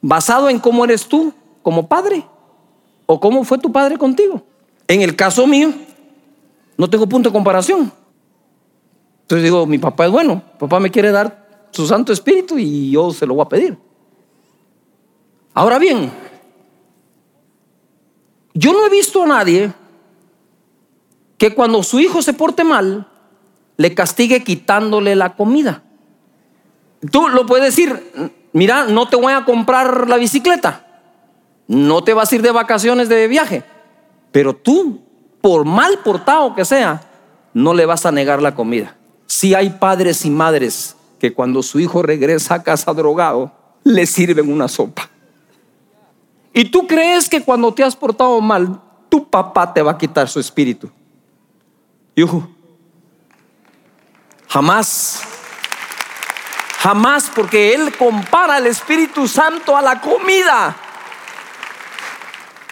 Basado 0.00 0.48
en 0.48 0.58
cómo 0.58 0.84
eres 0.84 1.06
tú 1.06 1.32
como 1.62 1.86
padre. 1.86 2.24
¿O 3.10 3.20
cómo 3.20 3.42
fue 3.44 3.58
tu 3.58 3.72
padre 3.72 3.96
contigo? 3.96 4.42
En 4.86 5.00
el 5.00 5.16
caso 5.16 5.46
mío, 5.46 5.72
no 6.78 6.88
tengo 6.88 7.06
punto 7.06 7.28
de 7.28 7.34
comparación. 7.34 7.92
Entonces 9.22 9.44
digo, 9.44 9.66
mi 9.66 9.76
papá 9.76 10.06
es 10.06 10.10
bueno, 10.10 10.42
papá 10.58 10.80
me 10.80 10.90
quiere 10.90 11.10
dar 11.10 11.68
su 11.70 11.86
Santo 11.86 12.14
Espíritu 12.14 12.56
y 12.56 12.92
yo 12.92 13.12
se 13.12 13.26
lo 13.26 13.34
voy 13.34 13.44
a 13.44 13.48
pedir. 13.48 13.76
Ahora 15.52 15.78
bien, 15.78 16.10
yo 18.54 18.72
no 18.72 18.86
he 18.86 18.88
visto 18.88 19.24
a 19.24 19.26
nadie 19.26 19.72
que 21.36 21.54
cuando 21.54 21.82
su 21.82 22.00
hijo 22.00 22.22
se 22.22 22.32
porte 22.32 22.64
mal, 22.64 23.08
le 23.76 23.94
castigue 23.94 24.42
quitándole 24.42 25.14
la 25.14 25.36
comida. 25.36 25.82
Tú 27.10 27.28
lo 27.28 27.44
puedes 27.44 27.66
decir, 27.66 28.32
mira, 28.52 28.84
no 28.84 29.08
te 29.08 29.16
voy 29.16 29.32
a 29.32 29.44
comprar 29.44 30.08
la 30.08 30.16
bicicleta. 30.16 30.84
No 31.66 32.02
te 32.02 32.14
vas 32.14 32.32
a 32.32 32.34
ir 32.34 32.42
de 32.42 32.50
vacaciones 32.50 33.08
de 33.08 33.28
viaje, 33.28 33.62
pero 34.32 34.56
tú, 34.56 35.02
por 35.40 35.64
mal 35.64 35.98
portado 35.98 36.54
que 36.54 36.64
sea, 36.64 37.02
no 37.54 37.74
le 37.74 37.86
vas 37.86 38.06
a 38.06 38.12
negar 38.12 38.42
la 38.42 38.54
comida. 38.54 38.96
Si 39.26 39.54
hay 39.54 39.70
padres 39.70 40.24
y 40.24 40.30
madres 40.30 40.96
que 41.18 41.32
cuando 41.32 41.62
su 41.62 41.80
hijo 41.80 42.02
regresa 42.02 42.54
a 42.54 42.62
casa 42.62 42.92
drogado, 42.92 43.52
le 43.84 44.06
sirven 44.06 44.52
una 44.52 44.68
sopa. 44.68 45.08
Y 46.52 46.64
tú 46.66 46.86
crees 46.86 47.28
que 47.28 47.42
cuando 47.42 47.72
te 47.72 47.84
has 47.84 47.94
portado 47.94 48.40
mal, 48.40 48.80
tu 49.08 49.28
papá 49.28 49.72
te 49.72 49.82
va 49.82 49.92
a 49.92 49.98
quitar 49.98 50.28
su 50.28 50.40
espíritu. 50.40 50.90
Hijo, 52.14 52.48
jamás, 54.48 55.22
jamás, 56.78 57.30
porque 57.34 57.74
Él 57.74 57.96
compara 57.96 58.58
el 58.58 58.66
Espíritu 58.66 59.28
Santo 59.28 59.76
a 59.76 59.82
la 59.82 60.00
comida. 60.00 60.76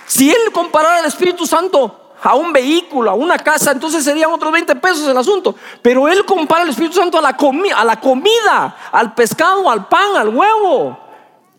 Si 0.06 0.30
él 0.30 0.52
comparara 0.52 1.00
el 1.00 1.06
Espíritu 1.06 1.46
Santo 1.46 2.05
a 2.26 2.34
un 2.34 2.52
vehículo, 2.52 3.08
a 3.12 3.14
una 3.14 3.38
casa, 3.38 3.70
entonces 3.70 4.02
serían 4.02 4.32
otros 4.32 4.50
20 4.50 4.74
pesos 4.76 5.08
el 5.08 5.16
asunto. 5.16 5.54
Pero 5.80 6.08
él 6.08 6.24
compara 6.24 6.64
el 6.64 6.70
Espíritu 6.70 6.96
Santo 6.96 7.18
a 7.18 7.22
la, 7.22 7.36
a 7.76 7.84
la 7.84 8.00
comida, 8.00 8.76
al 8.90 9.14
pescado, 9.14 9.70
al 9.70 9.86
pan, 9.86 10.16
al 10.16 10.30
huevo. 10.30 10.98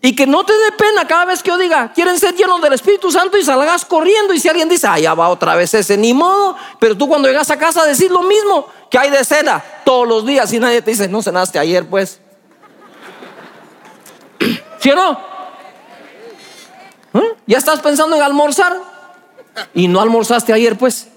Y 0.02 0.14
que 0.14 0.26
no 0.26 0.44
te 0.44 0.52
dé 0.52 0.72
pena 0.72 1.06
cada 1.08 1.24
vez 1.24 1.42
que 1.42 1.48
yo 1.48 1.56
diga, 1.56 1.90
quieren 1.94 2.18
ser 2.18 2.34
llenos 2.34 2.60
del 2.60 2.74
Espíritu 2.74 3.10
Santo 3.10 3.38
y 3.38 3.44
salgas 3.44 3.86
corriendo. 3.86 4.34
Y 4.34 4.40
si 4.40 4.50
alguien 4.50 4.68
dice, 4.68 4.86
ah, 4.86 5.14
va 5.14 5.30
otra 5.30 5.54
vez 5.54 5.72
ese, 5.72 5.96
ni 5.96 6.12
modo. 6.12 6.54
Pero 6.78 6.94
tú 6.98 7.08
cuando 7.08 7.28
llegas 7.28 7.50
a 7.50 7.58
casa 7.58 7.86
decís 7.86 8.10
lo 8.10 8.20
mismo 8.20 8.66
que 8.90 8.98
hay 8.98 9.08
de 9.08 9.24
cena 9.24 9.64
todos 9.86 10.06
los 10.06 10.26
días 10.26 10.52
y 10.52 10.60
nadie 10.60 10.82
te 10.82 10.90
dice, 10.90 11.08
no 11.08 11.22
cenaste 11.22 11.58
ayer, 11.58 11.88
pues. 11.88 12.20
¿Sí 14.80 14.90
o 14.90 14.94
no? 14.94 15.18
¿Eh? 17.14 17.36
¿Ya 17.46 17.56
estás 17.56 17.80
pensando 17.80 18.16
en 18.16 18.22
almorzar? 18.22 18.97
Y 19.74 19.88
no 19.88 20.00
almorzaste 20.00 20.52
ayer, 20.52 20.76
pues. 20.76 21.08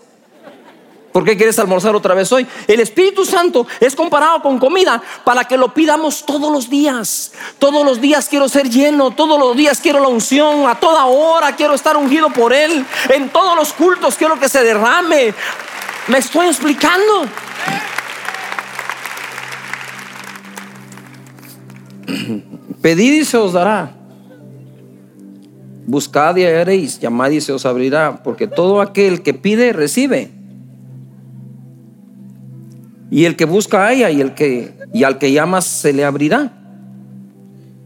¿Por 1.11 1.25
qué 1.25 1.35
quieres 1.35 1.59
almorzar 1.59 1.93
otra 1.95 2.13
vez 2.13 2.31
hoy? 2.31 2.47
El 2.67 2.79
Espíritu 2.79 3.25
Santo 3.25 3.67
es 3.81 3.95
comparado 3.95 4.41
con 4.41 4.59
comida 4.59 5.01
para 5.25 5.43
que 5.43 5.57
lo 5.57 5.73
pidamos 5.73 6.25
todos 6.25 6.51
los 6.51 6.69
días. 6.69 7.33
Todos 7.59 7.85
los 7.85 7.99
días 7.99 8.29
quiero 8.29 8.47
ser 8.47 8.69
lleno, 8.69 9.11
todos 9.11 9.37
los 9.37 9.57
días 9.57 9.81
quiero 9.81 9.99
la 9.99 10.07
unción, 10.07 10.69
a 10.69 10.79
toda 10.79 11.05
hora 11.05 11.55
quiero 11.55 11.73
estar 11.73 11.97
ungido 11.97 12.29
por 12.29 12.53
Él. 12.53 12.85
En 13.09 13.29
todos 13.29 13.57
los 13.57 13.73
cultos 13.73 14.15
quiero 14.15 14.39
que 14.39 14.47
se 14.47 14.63
derrame. 14.63 15.33
¿Me 16.07 16.17
estoy 16.19 16.47
explicando? 16.47 17.25
Pedid 22.81 23.13
y 23.13 23.25
se 23.25 23.37
os 23.37 23.53
dará. 23.53 24.00
Buscad 25.91 26.37
y 26.37 26.45
haréis, 26.45 27.01
llamad 27.01 27.31
y 27.31 27.41
se 27.41 27.51
os 27.51 27.65
abrirá, 27.65 28.23
porque 28.23 28.47
todo 28.47 28.79
aquel 28.79 29.23
que 29.23 29.33
pide, 29.33 29.73
recibe. 29.73 30.31
Y 33.09 33.25
el 33.25 33.35
que 33.35 33.43
busca 33.43 33.87
haya 33.87 34.09
y 34.09 34.21
el 34.21 34.33
que 34.33 34.71
y 34.93 35.03
al 35.03 35.17
que 35.17 35.33
llama 35.33 35.59
se 35.59 35.91
le 35.91 36.05
abrirá. 36.05 36.53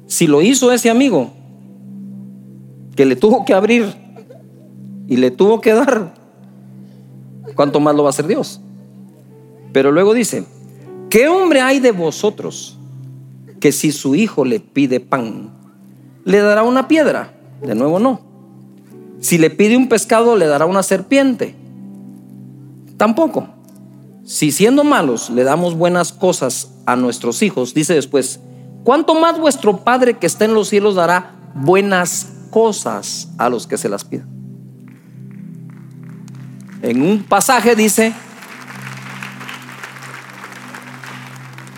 Si 0.05 0.27
lo 0.27 0.43
hizo 0.43 0.71
ese 0.71 0.91
amigo 0.91 1.33
que 2.95 3.07
le 3.07 3.15
tuvo 3.15 3.43
que 3.43 3.55
abrir 3.55 3.91
y 5.07 5.17
le 5.17 5.31
tuvo 5.31 5.59
que 5.59 5.73
dar, 5.73 6.13
¿cuánto 7.55 7.79
más 7.79 7.95
lo 7.95 8.03
va 8.03 8.09
a 8.09 8.11
hacer 8.11 8.27
Dios? 8.27 8.61
Pero 9.73 9.91
luego 9.91 10.13
dice, 10.13 10.45
¿qué 11.09 11.27
hombre 11.27 11.61
hay 11.61 11.79
de 11.79 11.89
vosotros 11.89 12.77
que 13.59 13.71
si 13.71 13.91
su 13.91 14.13
hijo 14.13 14.45
le 14.45 14.59
pide 14.59 14.99
pan, 14.99 15.49
le 16.23 16.37
dará 16.37 16.61
una 16.61 16.87
piedra? 16.87 17.35
De 17.65 17.75
nuevo 17.75 17.99
no. 17.99 18.21
Si 19.19 19.38
le 19.38 19.49
pide 19.49 19.75
un 19.75 19.89
pescado, 19.89 20.36
le 20.36 20.45
dará 20.45 20.65
una 20.65 20.84
serpiente. 20.84 21.56
Tampoco. 22.97 23.49
Si 24.23 24.51
siendo 24.51 24.84
malos 24.84 25.30
le 25.30 25.43
damos 25.43 25.75
buenas 25.75 26.12
cosas 26.12 26.71
a 26.86 26.95
nuestros 26.95 27.41
hijos, 27.41 27.73
dice 27.73 27.93
después, 27.93 28.39
¿cuánto 28.84 29.15
más 29.15 29.39
vuestro 29.39 29.78
Padre 29.78 30.17
que 30.17 30.28
está 30.28 30.45
en 30.45 30.54
los 30.54 30.69
cielos 30.69 30.95
dará 30.95 31.36
buenas 31.54 32.28
cosas 32.49 33.30
a 33.38 33.49
los 33.49 33.67
que 33.67 33.78
se 33.78 33.89
las 33.89 34.04
pidan? 34.04 34.28
En 36.82 37.01
un 37.01 37.23
pasaje 37.23 37.75
dice, 37.75 38.13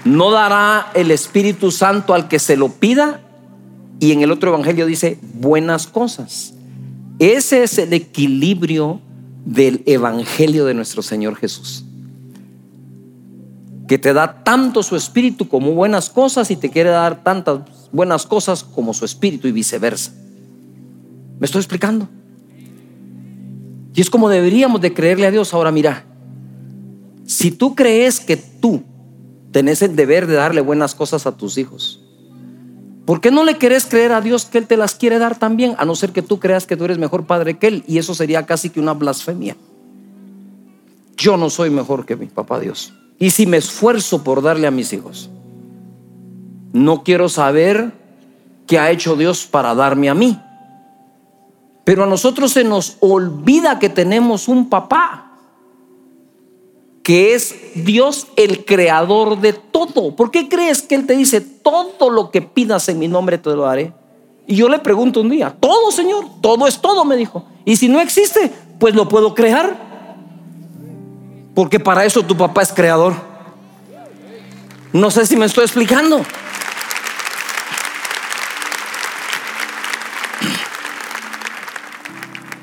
no 0.05 0.31
dará 0.31 0.87
el 0.93 1.11
Espíritu 1.11 1.71
Santo 1.71 2.13
al 2.13 2.27
que 2.27 2.39
se 2.39 2.57
lo 2.57 2.69
pida, 2.69 3.21
y 3.99 4.11
en 4.11 4.21
el 4.21 4.31
otro 4.31 4.49
evangelio 4.53 4.85
dice 4.85 5.17
buenas 5.33 5.87
cosas. 5.87 6.53
Ese 7.19 7.63
es 7.63 7.77
el 7.77 7.93
equilibrio 7.93 9.01
del 9.45 9.81
evangelio 9.85 10.65
de 10.65 10.73
nuestro 10.73 11.01
Señor 11.01 11.35
Jesús. 11.35 11.83
Que 13.87 13.97
te 13.97 14.13
da 14.13 14.43
tanto 14.43 14.83
su 14.83 14.95
espíritu 14.95 15.47
como 15.47 15.71
buenas 15.71 16.09
cosas 16.09 16.51
y 16.51 16.57
te 16.57 16.69
quiere 16.69 16.89
dar 16.89 17.23
tantas 17.23 17.61
buenas 17.91 18.25
cosas 18.25 18.63
como 18.63 18.93
su 18.93 19.05
espíritu 19.05 19.47
y 19.47 19.51
viceversa. 19.51 20.11
¿Me 21.39 21.45
estoy 21.45 21.59
explicando? 21.59 22.07
Y 23.95 24.01
es 24.01 24.09
como 24.09 24.29
deberíamos 24.29 24.81
de 24.81 24.93
creerle 24.93 25.25
a 25.25 25.31
Dios. 25.31 25.53
Ahora 25.53 25.71
mira, 25.71 26.05
si 27.25 27.49
tú 27.49 27.73
crees 27.73 28.19
que 28.19 28.37
tú 28.37 28.83
tenés 29.51 29.81
el 29.81 29.95
deber 29.95 30.27
de 30.27 30.35
darle 30.35 30.61
buenas 30.61 30.93
cosas 30.93 31.25
a 31.25 31.35
tus 31.35 31.57
hijos, 31.57 32.06
¿por 33.07 33.21
qué 33.21 33.31
no 33.31 33.45
le 33.45 33.57
querés 33.57 33.85
creer 33.85 34.11
a 34.11 34.19
Dios 34.19 34.43
que 34.45 34.57
Él 34.57 34.67
te 34.67 34.75
las 34.75 34.93
quiere 34.93 35.17
dar 35.17 35.39
también? 35.39 35.75
A 35.79 35.85
no 35.85 35.95
ser 35.95 36.11
que 36.11 36.21
tú 36.21 36.39
creas 36.39 36.67
que 36.67 36.75
tú 36.75 36.83
eres 36.83 36.97
mejor 36.97 37.25
padre 37.25 37.57
que 37.57 37.67
Él. 37.67 37.83
Y 37.87 37.97
eso 37.99 38.13
sería 38.13 38.45
casi 38.45 38.69
que 38.69 38.81
una 38.81 38.93
blasfemia. 38.93 39.55
Yo 41.15 41.37
no 41.37 41.49
soy 41.49 41.69
mejor 41.69 42.05
que 42.05 42.17
mi 42.17 42.25
papá 42.25 42.59
Dios. 42.59 42.93
Y 43.17 43.31
si 43.31 43.47
me 43.47 43.55
esfuerzo 43.55 44.25
por 44.25 44.41
darle 44.41 44.67
a 44.67 44.71
mis 44.71 44.91
hijos, 44.91 45.29
no 46.73 47.03
quiero 47.03 47.29
saber 47.29 47.93
qué 48.67 48.77
ha 48.77 48.91
hecho 48.91 49.15
Dios 49.15 49.47
para 49.47 49.73
darme 49.73 50.09
a 50.09 50.13
mí. 50.13 50.37
Pero 51.85 52.03
a 52.03 52.07
nosotros 52.07 52.51
se 52.51 52.65
nos 52.65 52.97
olvida 52.99 53.79
que 53.79 53.87
tenemos 53.87 54.49
un 54.49 54.69
papá, 54.69 55.26
que 57.07 57.33
es 57.33 57.55
Dios 57.73 58.27
el 58.35 58.65
creador 58.65 59.39
de 59.39 59.53
todo. 59.53 60.13
¿Por 60.13 60.29
qué 60.29 60.49
crees 60.49 60.81
que 60.81 60.95
Él 60.95 61.07
te 61.07 61.15
dice, 61.15 61.39
todo 61.39 62.09
lo 62.09 62.31
que 62.31 62.41
pidas 62.41 62.89
en 62.89 62.99
mi 62.99 63.07
nombre 63.07 63.37
te 63.37 63.49
lo 63.51 63.61
daré? 63.61 63.93
Y 64.45 64.57
yo 64.57 64.67
le 64.67 64.79
pregunto 64.79 65.21
un 65.21 65.29
día, 65.29 65.55
todo 65.57 65.89
Señor, 65.93 66.25
todo 66.41 66.67
es 66.67 66.81
todo, 66.81 67.05
me 67.05 67.15
dijo. 67.15 67.45
Y 67.63 67.77
si 67.77 67.87
no 67.87 68.01
existe, 68.01 68.51
pues 68.77 68.93
lo 68.93 69.07
puedo 69.07 69.33
crear. 69.33 69.77
Porque 71.55 71.79
para 71.79 72.03
eso 72.03 72.23
tu 72.23 72.35
papá 72.35 72.63
es 72.63 72.73
creador. 72.73 73.13
No 74.91 75.09
sé 75.09 75.25
si 75.25 75.37
me 75.37 75.45
estoy 75.45 75.63
explicando. 75.63 76.25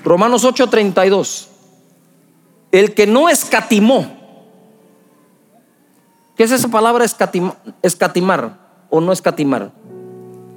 Romanos 0.04 0.44
8:32. 0.44 1.48
El 2.72 2.92
que 2.92 3.06
no 3.06 3.30
escatimó. 3.30 4.23
¿Qué 6.36 6.42
es 6.42 6.50
esa 6.50 6.68
palabra 6.68 7.04
escatimar 7.82 8.58
o 8.90 9.00
no 9.00 9.12
escatimar? 9.12 9.70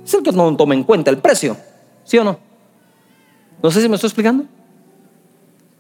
Es 0.04 0.14
el 0.14 0.24
que 0.24 0.32
no 0.32 0.56
toma 0.56 0.74
en 0.74 0.84
cuenta 0.84 1.12
el 1.12 1.20
precio, 1.20 1.56
¿sí 2.04 2.18
o 2.18 2.24
no? 2.24 2.40
No 3.62 3.72
sé 3.72 3.82
si 3.82 3.90
me 3.90 3.96
estoy 3.96 4.08
explicando. 4.08 4.46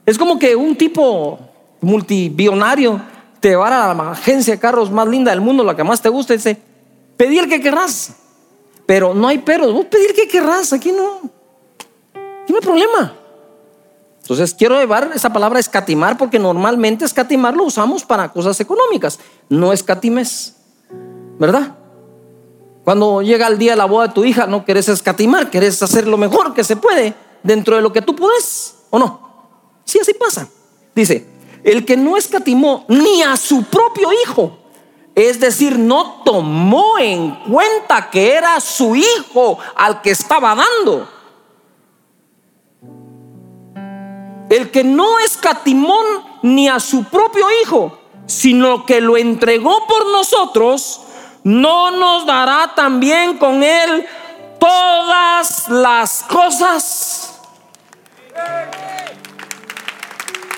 Es 0.05 0.17
como 0.17 0.37
que 0.37 0.55
un 0.55 0.75
tipo 0.75 1.39
multibillonario 1.81 3.01
te 3.39 3.55
va 3.55 3.67
a 3.67 3.93
la 3.93 4.11
agencia 4.11 4.53
de 4.53 4.59
carros 4.59 4.91
más 4.91 5.07
linda 5.07 5.31
del 5.31 5.41
mundo, 5.41 5.63
la 5.63 5.75
que 5.75 5.83
más 5.83 6.01
te 6.01 6.09
gusta, 6.09 6.33
y 6.33 6.37
dice, 6.37 6.61
pedí 7.15 7.39
el 7.39 7.49
que 7.49 7.61
querrás. 7.61 8.15
Pero 8.85 9.13
no 9.13 9.27
hay 9.27 9.39
pero, 9.39 9.71
vos 9.73 9.85
pedí 9.85 10.05
el 10.05 10.13
que 10.13 10.27
querrás, 10.27 10.73
aquí 10.73 10.91
no. 10.91 11.29
Aquí 12.43 12.53
no 12.53 12.55
hay 12.55 12.63
problema. 12.63 13.13
Entonces 14.27 14.53
quiero 14.53 14.77
llevar 14.77 15.09
esa 15.15 15.31
palabra 15.31 15.57
escatimar 15.57 16.17
porque 16.17 16.37
normalmente 16.37 17.05
escatimar 17.05 17.55
lo 17.55 17.63
usamos 17.63 18.03
para 18.03 18.27
cosas 18.33 18.59
económicas, 18.59 19.21
no 19.47 19.71
escatimes, 19.71 20.57
¿verdad? 21.39 21.77
Cuando 22.83 23.21
llega 23.21 23.47
el 23.47 23.57
día 23.57 23.71
de 23.71 23.77
la 23.77 23.85
boda 23.85 24.07
de 24.07 24.13
tu 24.13 24.25
hija, 24.25 24.45
no 24.45 24.65
querés 24.65 24.89
escatimar, 24.89 25.49
querés 25.49 25.81
hacer 25.81 26.05
lo 26.09 26.17
mejor 26.17 26.53
que 26.53 26.65
se 26.65 26.75
puede 26.75 27.13
dentro 27.41 27.77
de 27.77 27.81
lo 27.81 27.93
que 27.93 28.01
tú 28.01 28.17
puedes, 28.17 28.75
¿o 28.89 28.99
no? 28.99 29.49
Sí, 29.85 29.97
así 30.01 30.13
pasa. 30.13 30.49
Dice, 30.93 31.25
el 31.63 31.85
que 31.85 31.95
no 31.95 32.17
escatimó 32.17 32.83
ni 32.89 33.21
a 33.23 33.37
su 33.37 33.63
propio 33.63 34.09
hijo, 34.11 34.57
es 35.15 35.39
decir, 35.39 35.79
no 35.79 36.21
tomó 36.25 36.99
en 36.99 37.33
cuenta 37.45 38.09
que 38.09 38.33
era 38.33 38.59
su 38.59 38.93
hijo 38.93 39.57
al 39.73 40.01
que 40.01 40.11
estaba 40.11 40.53
dando 40.53 41.07
el 44.49 44.71
que 44.71 44.83
no 44.83 45.19
escatimó 45.19 45.99
ni 46.41 46.69
a 46.69 46.79
su 46.79 47.03
propio 47.05 47.45
Hijo, 47.61 47.99
sino 48.25 48.85
que 48.85 49.01
lo 49.01 49.17
entregó 49.17 49.85
por 49.87 50.07
nosotros, 50.11 51.01
no 51.43 51.91
nos 51.91 52.25
dará 52.25 52.73
también 52.75 53.37
con 53.37 53.63
Él 53.63 54.05
todas 54.59 55.69
las 55.69 56.23
cosas. 56.23 57.39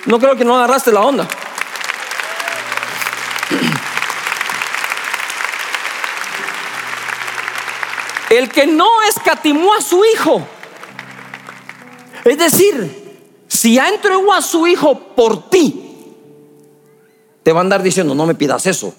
No 0.06 0.20
creo 0.20 0.36
que 0.36 0.46
no 0.46 0.58
agarraste 0.58 0.92
la 0.92 1.02
onda. 1.02 1.28
El 8.30 8.50
que 8.50 8.68
no 8.68 9.02
escatimó 9.04 9.74
a 9.74 9.82
su 9.82 10.04
hijo. 10.06 10.48
Es 12.24 12.38
decir, 12.38 12.99
si 13.60 13.76
ya 13.76 13.90
entregó 13.90 14.32
a 14.32 14.42
su 14.42 14.68
hijo 14.68 14.98
por 15.18 15.50
ti, 15.50 15.84
te 17.44 17.52
va 17.52 17.60
a 17.60 17.64
andar 17.64 17.84
diciendo, 17.84 18.16
no 18.16 18.26
me 18.26 18.34
pidas 18.34 18.66
eso. 18.66 18.94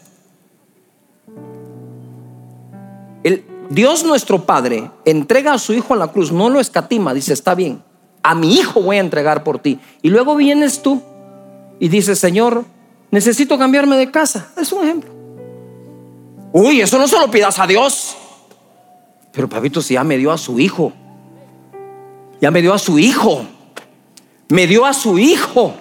El, 3.25 3.43
Dios 3.71 4.05
nuestro 4.05 4.45
Padre 4.45 4.91
entrega 5.07 5.55
a 5.55 5.59
su 5.59 5.73
hijo 5.73 5.95
a 5.95 5.97
la 5.97 6.09
cruz, 6.09 6.31
no 6.31 6.51
lo 6.51 6.61
escatima, 6.61 7.15
dice, 7.15 7.33
está 7.33 7.55
bien, 7.55 7.83
a 8.23 8.35
mi 8.35 8.57
hijo 8.57 8.83
voy 8.83 8.99
a 8.99 9.01
entregar 9.01 9.45
por 9.45 9.61
ti. 9.61 9.81
Y 10.03 10.11
luego 10.11 10.37
vienes 10.37 10.83
tú 10.83 11.01
y 11.79 11.89
dices, 11.89 12.19
Señor, 12.19 12.67
necesito 13.11 13.57
cambiarme 13.57 13.97
de 13.97 14.11
casa. 14.11 14.49
Es 14.59 14.71
un 14.73 14.85
ejemplo. 14.85 15.11
Uy, 16.53 16.83
eso 16.83 16.99
no 16.99 17.09
se 17.09 17.19
lo 17.19 17.31
pidas 17.31 17.59
a 17.59 17.67
Dios. 17.67 18.15
Pero 19.33 19.49
papito, 19.49 19.81
si 19.81 19.95
ya 19.95 20.05
me 20.05 20.19
dio 20.19 20.31
a 20.31 20.37
su 20.37 20.61
hijo, 20.61 20.93
ya 22.43 22.51
me 22.51 22.61
dio 22.61 22.75
a 22.75 22.79
su 22.79 22.99
hijo 22.99 23.47
me 24.51 24.67
dio 24.67 24.85
a 24.85 24.93
su 24.93 25.19
hijo. 25.19 25.75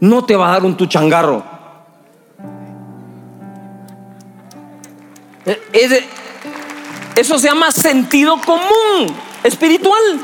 No 0.00 0.24
te 0.24 0.36
va 0.36 0.48
a 0.48 0.52
dar 0.52 0.64
un 0.64 0.76
tuchangarro. 0.76 1.42
Eh, 5.44 6.08
eso 7.14 7.38
se 7.38 7.48
llama 7.48 7.70
sentido 7.70 8.40
común 8.44 9.14
espiritual. 9.42 10.20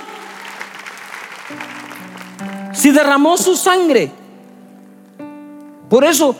Si 2.72 2.90
derramó 2.90 3.36
su 3.36 3.56
sangre. 3.56 4.10
Por 5.88 6.04
eso 6.04 6.34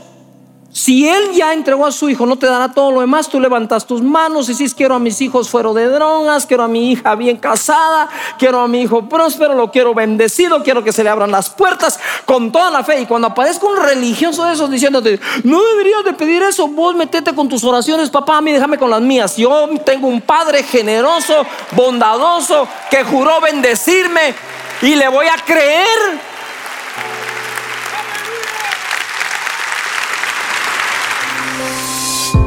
si 0.73 1.07
él 1.07 1.33
ya 1.35 1.53
entregó 1.53 1.85
a 1.85 1.93
su 1.93 2.09
hijo, 2.09 2.25
no 2.25 2.37
te 2.37 2.47
dará 2.47 2.73
todo 2.73 2.91
lo 2.91 3.01
demás. 3.03 3.29
Tú 3.29 3.39
levantas 3.39 3.87
tus 3.87 4.01
manos 4.01 4.49
y 4.49 4.53
dices, 4.53 4.75
quiero 4.75 4.95
a 4.95 4.99
mis 4.99 5.21
hijos 5.21 5.51
fuera 5.51 5.71
de 5.75 5.87
drogas, 5.87 6.47
quiero 6.47 6.63
a 6.63 6.69
mi 6.69 6.93
hija 6.93 7.15
bien 7.15 7.37
casada, 7.37 8.09
quiero 8.39 8.61
a 8.61 8.69
mi 8.69 8.81
hijo 8.81 9.07
próspero, 9.07 9.55
lo 9.55 9.71
quiero 9.71 9.93
bendecido, 9.93 10.63
quiero 10.63 10.83
que 10.83 10.93
se 10.93 11.05
le 11.05 11.11
abran 11.11 11.31
las 11.31 11.51
puertas 11.51 12.01
con 12.25 12.51
toda 12.51 12.71
la 12.71 12.83
fe. 12.83 13.03
Y 13.03 13.07
cuando 13.07 13.29
aparezca 13.29 13.67
un 13.67 13.77
religioso 13.77 14.47
de 14.47 14.55
esos 14.55 14.71
diciéndote, 14.71 15.21
no 15.45 15.63
deberías 15.63 16.05
de 16.05 16.15
pedir 16.15 16.43
eso, 16.43 16.67
vos 16.69 16.95
metete 16.95 17.35
con 17.35 17.51
tus 17.51 17.63
oraciones, 17.65 18.09
papá, 18.09 18.39
a 18.39 18.41
mí 18.41 18.51
déjame 18.51 18.79
con 18.79 18.89
las 18.89 19.03
mías. 19.03 19.37
Yo 19.37 19.69
tengo 19.85 20.09
un 20.09 20.23
padre 20.23 20.63
generoso, 20.63 21.45
bondadoso, 21.73 22.67
que 22.91 23.05
juró 23.05 23.43
bendecirme 23.43 24.35
y 24.81 24.95
le 24.95 25.09
voy 25.09 25.27
a 25.27 25.37
creer 25.45 26.32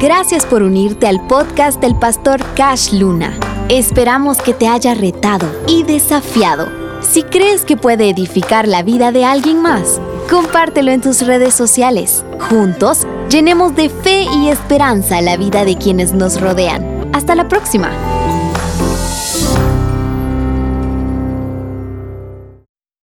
Gracias 0.00 0.44
por 0.46 0.62
unirte 0.62 1.06
al 1.06 1.26
podcast 1.26 1.80
del 1.80 1.94
pastor 1.94 2.40
Cash 2.54 2.92
Luna. 2.92 3.38
Esperamos 3.68 4.38
que 4.38 4.54
te 4.54 4.68
haya 4.68 4.94
retado 4.94 5.46
y 5.66 5.82
desafiado. 5.82 6.68
Si 7.00 7.22
crees 7.22 7.64
que 7.64 7.76
puede 7.76 8.10
edificar 8.10 8.68
la 8.68 8.82
vida 8.82 9.12
de 9.12 9.24
alguien 9.24 9.62
más, 9.62 10.00
Compártelo 10.30 10.90
en 10.90 11.00
tus 11.00 11.24
redes 11.24 11.54
sociales. 11.54 12.24
Juntos, 12.50 13.06
llenemos 13.30 13.76
de 13.76 13.88
fe 13.88 14.24
y 14.24 14.48
esperanza 14.48 15.20
la 15.20 15.36
vida 15.36 15.64
de 15.64 15.76
quienes 15.76 16.12
nos 16.12 16.40
rodean. 16.40 17.08
Hasta 17.12 17.36
la 17.36 17.46
próxima. 17.46 17.90